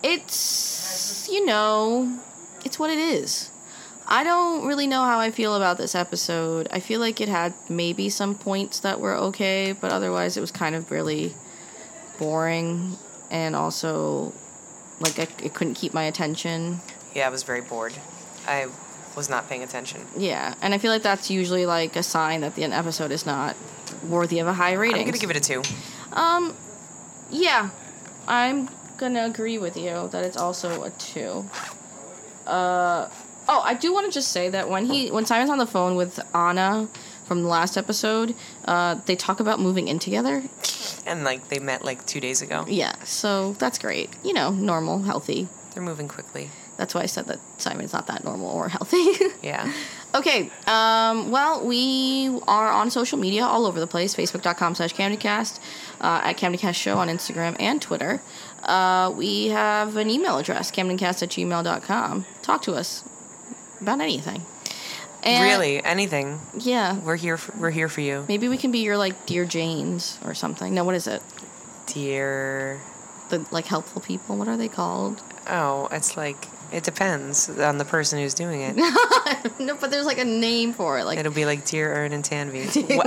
it's 0.03 1.27
you 1.31 1.45
know, 1.45 2.19
it's 2.65 2.77
what 2.77 2.89
it 2.89 2.99
is. 2.99 3.51
I 4.11 4.23
don't 4.23 4.65
really 4.65 4.87
know 4.87 5.03
how 5.03 5.19
I 5.19 5.29
feel 5.29 5.53
about 5.55 5.77
this 5.77 5.93
episode. 5.93 6.67
I 6.71 6.79
feel 6.79 6.99
like 6.99 7.21
it 7.21 7.29
had 7.29 7.53
maybe 7.69 8.09
some 8.09 8.33
points 8.33 8.79
that 8.79 8.99
were 8.99 9.13
okay, 9.15 9.75
but 9.79 9.91
otherwise 9.91 10.35
it 10.35 10.41
was 10.41 10.51
kind 10.51 10.73
of 10.75 10.89
really 10.89 11.35
boring, 12.17 12.97
and 13.29 13.55
also 13.55 14.33
like 14.99 15.19
I, 15.19 15.27
it 15.43 15.53
couldn't 15.53 15.75
keep 15.75 15.93
my 15.93 16.03
attention. 16.03 16.81
Yeah, 17.13 17.27
I 17.27 17.29
was 17.29 17.43
very 17.43 17.61
bored. 17.61 17.93
I 18.47 18.67
was 19.15 19.29
not 19.29 19.49
paying 19.49 19.63
attention. 19.63 20.05
Yeah, 20.15 20.55
and 20.61 20.73
I 20.73 20.77
feel 20.77 20.91
like 20.91 21.03
that's 21.03 21.29
usually 21.29 21.65
like 21.65 21.95
a 21.95 22.03
sign 22.03 22.41
that 22.41 22.55
the 22.55 22.63
episode 22.63 23.11
is 23.11 23.25
not 23.25 23.55
worthy 24.07 24.39
of 24.39 24.47
a 24.47 24.53
high 24.53 24.73
rating. 24.73 25.01
I'm 25.01 25.05
gonna 25.05 25.17
give 25.17 25.31
it 25.31 25.37
a 25.37 25.39
two. 25.39 25.63
Um, 26.13 26.55
yeah, 27.29 27.69
I'm 28.27 28.69
gonna 28.97 29.25
agree 29.25 29.57
with 29.57 29.77
you 29.77 30.09
that 30.11 30.23
it's 30.25 30.37
also 30.37 30.83
a 30.83 30.89
two. 30.91 31.49
Uh, 32.45 33.09
oh, 33.47 33.61
I 33.63 33.73
do 33.73 33.93
want 33.93 34.05
to 34.05 34.11
just 34.11 34.31
say 34.31 34.49
that 34.49 34.69
when 34.69 34.85
he 34.85 35.11
when 35.11 35.25
Simon's 35.25 35.49
on 35.49 35.57
the 35.57 35.67
phone 35.67 35.95
with 35.95 36.19
Anna 36.35 36.87
from 37.25 37.43
the 37.43 37.47
last 37.47 37.77
episode, 37.77 38.35
uh, 38.65 38.95
they 39.05 39.15
talk 39.15 39.39
about 39.39 39.59
moving 39.59 39.87
in 39.87 39.99
together. 39.99 40.43
And 41.05 41.23
like 41.23 41.47
they 41.49 41.59
met 41.59 41.83
like 41.83 42.05
two 42.05 42.19
days 42.19 42.41
ago. 42.41 42.65
Yeah, 42.67 42.95
so 43.03 43.53
that's 43.53 43.77
great. 43.79 44.09
You 44.23 44.33
know, 44.33 44.51
normal, 44.51 44.99
healthy. 45.03 45.47
They're 45.73 45.83
moving 45.83 46.07
quickly. 46.07 46.49
That's 46.79 46.95
why 46.95 47.01
I 47.01 47.07
said 47.07 47.25
that 47.27 47.39
Simon's 47.57 47.91
not 47.91 48.07
that 48.07 48.23
normal 48.23 48.49
or 48.49 48.69
healthy. 48.69 49.05
Yeah. 49.43 49.71
Okay. 50.15 50.49
Um, 50.65 51.29
well, 51.29 51.65
we 51.65 52.29
are 52.47 52.69
on 52.69 52.89
social 52.89 53.19
media 53.19 53.43
all 53.43 53.65
over 53.65 53.79
the 53.79 53.85
place. 53.87 54.15
Facebook.com 54.15 54.75
slash 54.75 54.93
CamdenCast, 54.95 55.59
uh, 56.01 56.21
at 56.23 56.37
CamdenCast 56.37 56.75
Show 56.75 56.97
on 56.97 57.09
Instagram 57.09 57.55
and 57.59 57.81
Twitter. 57.81 58.21
Uh, 58.63 59.13
we 59.15 59.47
have 59.49 59.97
an 59.97 60.09
email 60.09 60.37
address, 60.37 60.71
CamdenCast 60.71 61.21
at 61.23 61.29
gmail.com. 61.29 62.25
Talk 62.41 62.61
to 62.63 62.73
us 62.73 63.03
about 63.81 63.99
anything. 64.01 64.41
And- 65.23 65.43
really, 65.43 65.83
anything. 65.83 66.39
Yeah. 66.57 66.97
We're 66.97 67.17
here. 67.17 67.37
For, 67.37 67.55
we're 67.57 67.71
here 67.71 67.89
for 67.89 68.01
you, 68.01 68.25
Maybe 68.29 68.47
we 68.47 68.57
can 68.57 68.71
be 68.71 68.79
your, 68.79 68.97
like, 68.97 69.25
Dear 69.25 69.45
Janes 69.45 70.17
or 70.25 70.33
something. 70.33 70.73
No, 70.73 70.83
what 70.85 70.95
is 70.95 71.07
it? 71.07 71.21
dear. 71.87 72.79
The, 73.29 73.45
like, 73.51 73.65
helpful 73.65 74.01
people? 74.01 74.37
What 74.37 74.47
are 74.47 74.57
they 74.57 74.67
called? 74.69 75.21
Oh, 75.47 75.87
it's 75.91 76.15
like 76.17 76.47
it 76.71 76.83
depends 76.83 77.49
on 77.59 77.77
the 77.77 77.85
person 77.85 78.19
who's 78.19 78.33
doing 78.33 78.61
it. 78.61 78.75
no, 79.59 79.75
but 79.75 79.91
there's, 79.91 80.05
like, 80.05 80.17
a 80.19 80.25
name 80.25 80.73
for 80.73 80.99
it. 80.99 81.05
Like, 81.05 81.17
It'll 81.19 81.31
be 81.31 81.45
like 81.45 81.65
dear 81.65 81.93
Ern 81.93 82.11
and 82.13 82.23
Tanvi. 82.23 82.95
Wha- 82.95 83.03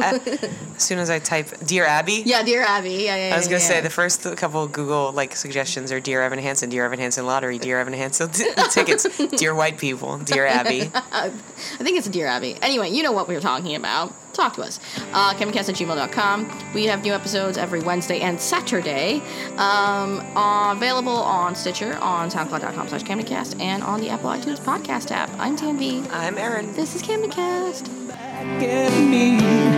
as 0.77 0.83
soon 0.83 0.99
as 0.99 1.11
I 1.11 1.19
type 1.19 1.49
dear 1.65 1.85
Abby. 1.85 2.23
yeah, 2.27 2.43
Dear 2.43 2.63
Abby. 2.63 2.91
Yeah, 2.91 3.29
yeah, 3.29 3.35
I 3.35 3.37
was 3.37 3.47
gonna 3.47 3.57
yeah. 3.59 3.67
say 3.67 3.81
the 3.81 3.91
first 3.91 4.23
couple 4.37 4.67
Google 4.69 5.13
like 5.13 5.37
suggestions 5.37 5.93
are 5.93 6.01
Dear 6.01 6.23
Evan 6.23 6.39
Hansen, 6.39 6.71
Dear 6.71 6.85
Evan 6.85 6.99
Hansen 6.99 7.27
lottery, 7.27 7.59
Dear 7.59 7.81
Evan 7.81 7.93
Hansen 7.93 8.29
t- 8.31 8.49
tickets, 8.71 9.07
Dear 9.37 9.55
white 9.55 9.79
people, 9.79 10.19
Dear 10.19 10.47
Abby. 10.47 10.91
I 10.95 11.31
think 11.79 11.99
it's 11.99 12.09
Dear 12.09 12.27
Abby. 12.27 12.57
Anyway, 12.63 12.91
you 12.91 13.03
know 13.03 13.13
what 13.13 13.29
we 13.29 13.35
were 13.35 13.41
talking 13.41 13.75
about. 13.77 14.15
Talk 14.33 14.55
to 14.55 14.63
us. 14.63 14.81
Uh, 15.13 15.35
CamdenCast 15.35 15.69
at 15.69 15.75
gmail.com. 15.75 16.73
We 16.75 16.85
have 16.87 17.03
new 17.03 17.13
episodes 17.13 17.59
every 17.59 17.81
Wednesday 17.81 18.21
and 18.21 18.41
Saturday. 18.41 19.23
Um, 19.57 20.21
uh, 20.37 20.73
available 20.73 21.13
on 21.13 21.55
Stitcher, 21.55 21.97
on 21.99 22.31
SoundCloud.com 22.31 22.89
slash 22.89 23.03
CamdenCast, 23.03 23.61
and 23.61 23.83
on 23.83 24.01
the 24.01 24.09
Apple 24.09 24.31
iTunes 24.31 24.61
podcast 24.61 25.11
app. 25.11 25.31
I'm 25.39 25.57
Tan 25.57 25.73
I'm 26.11 26.39
Erin. 26.39 26.73
This 26.75 26.95
is 26.95 27.03
CamdenCast. 27.03 28.09
back 28.09 28.63
at 28.63 29.01
me. 29.01 29.72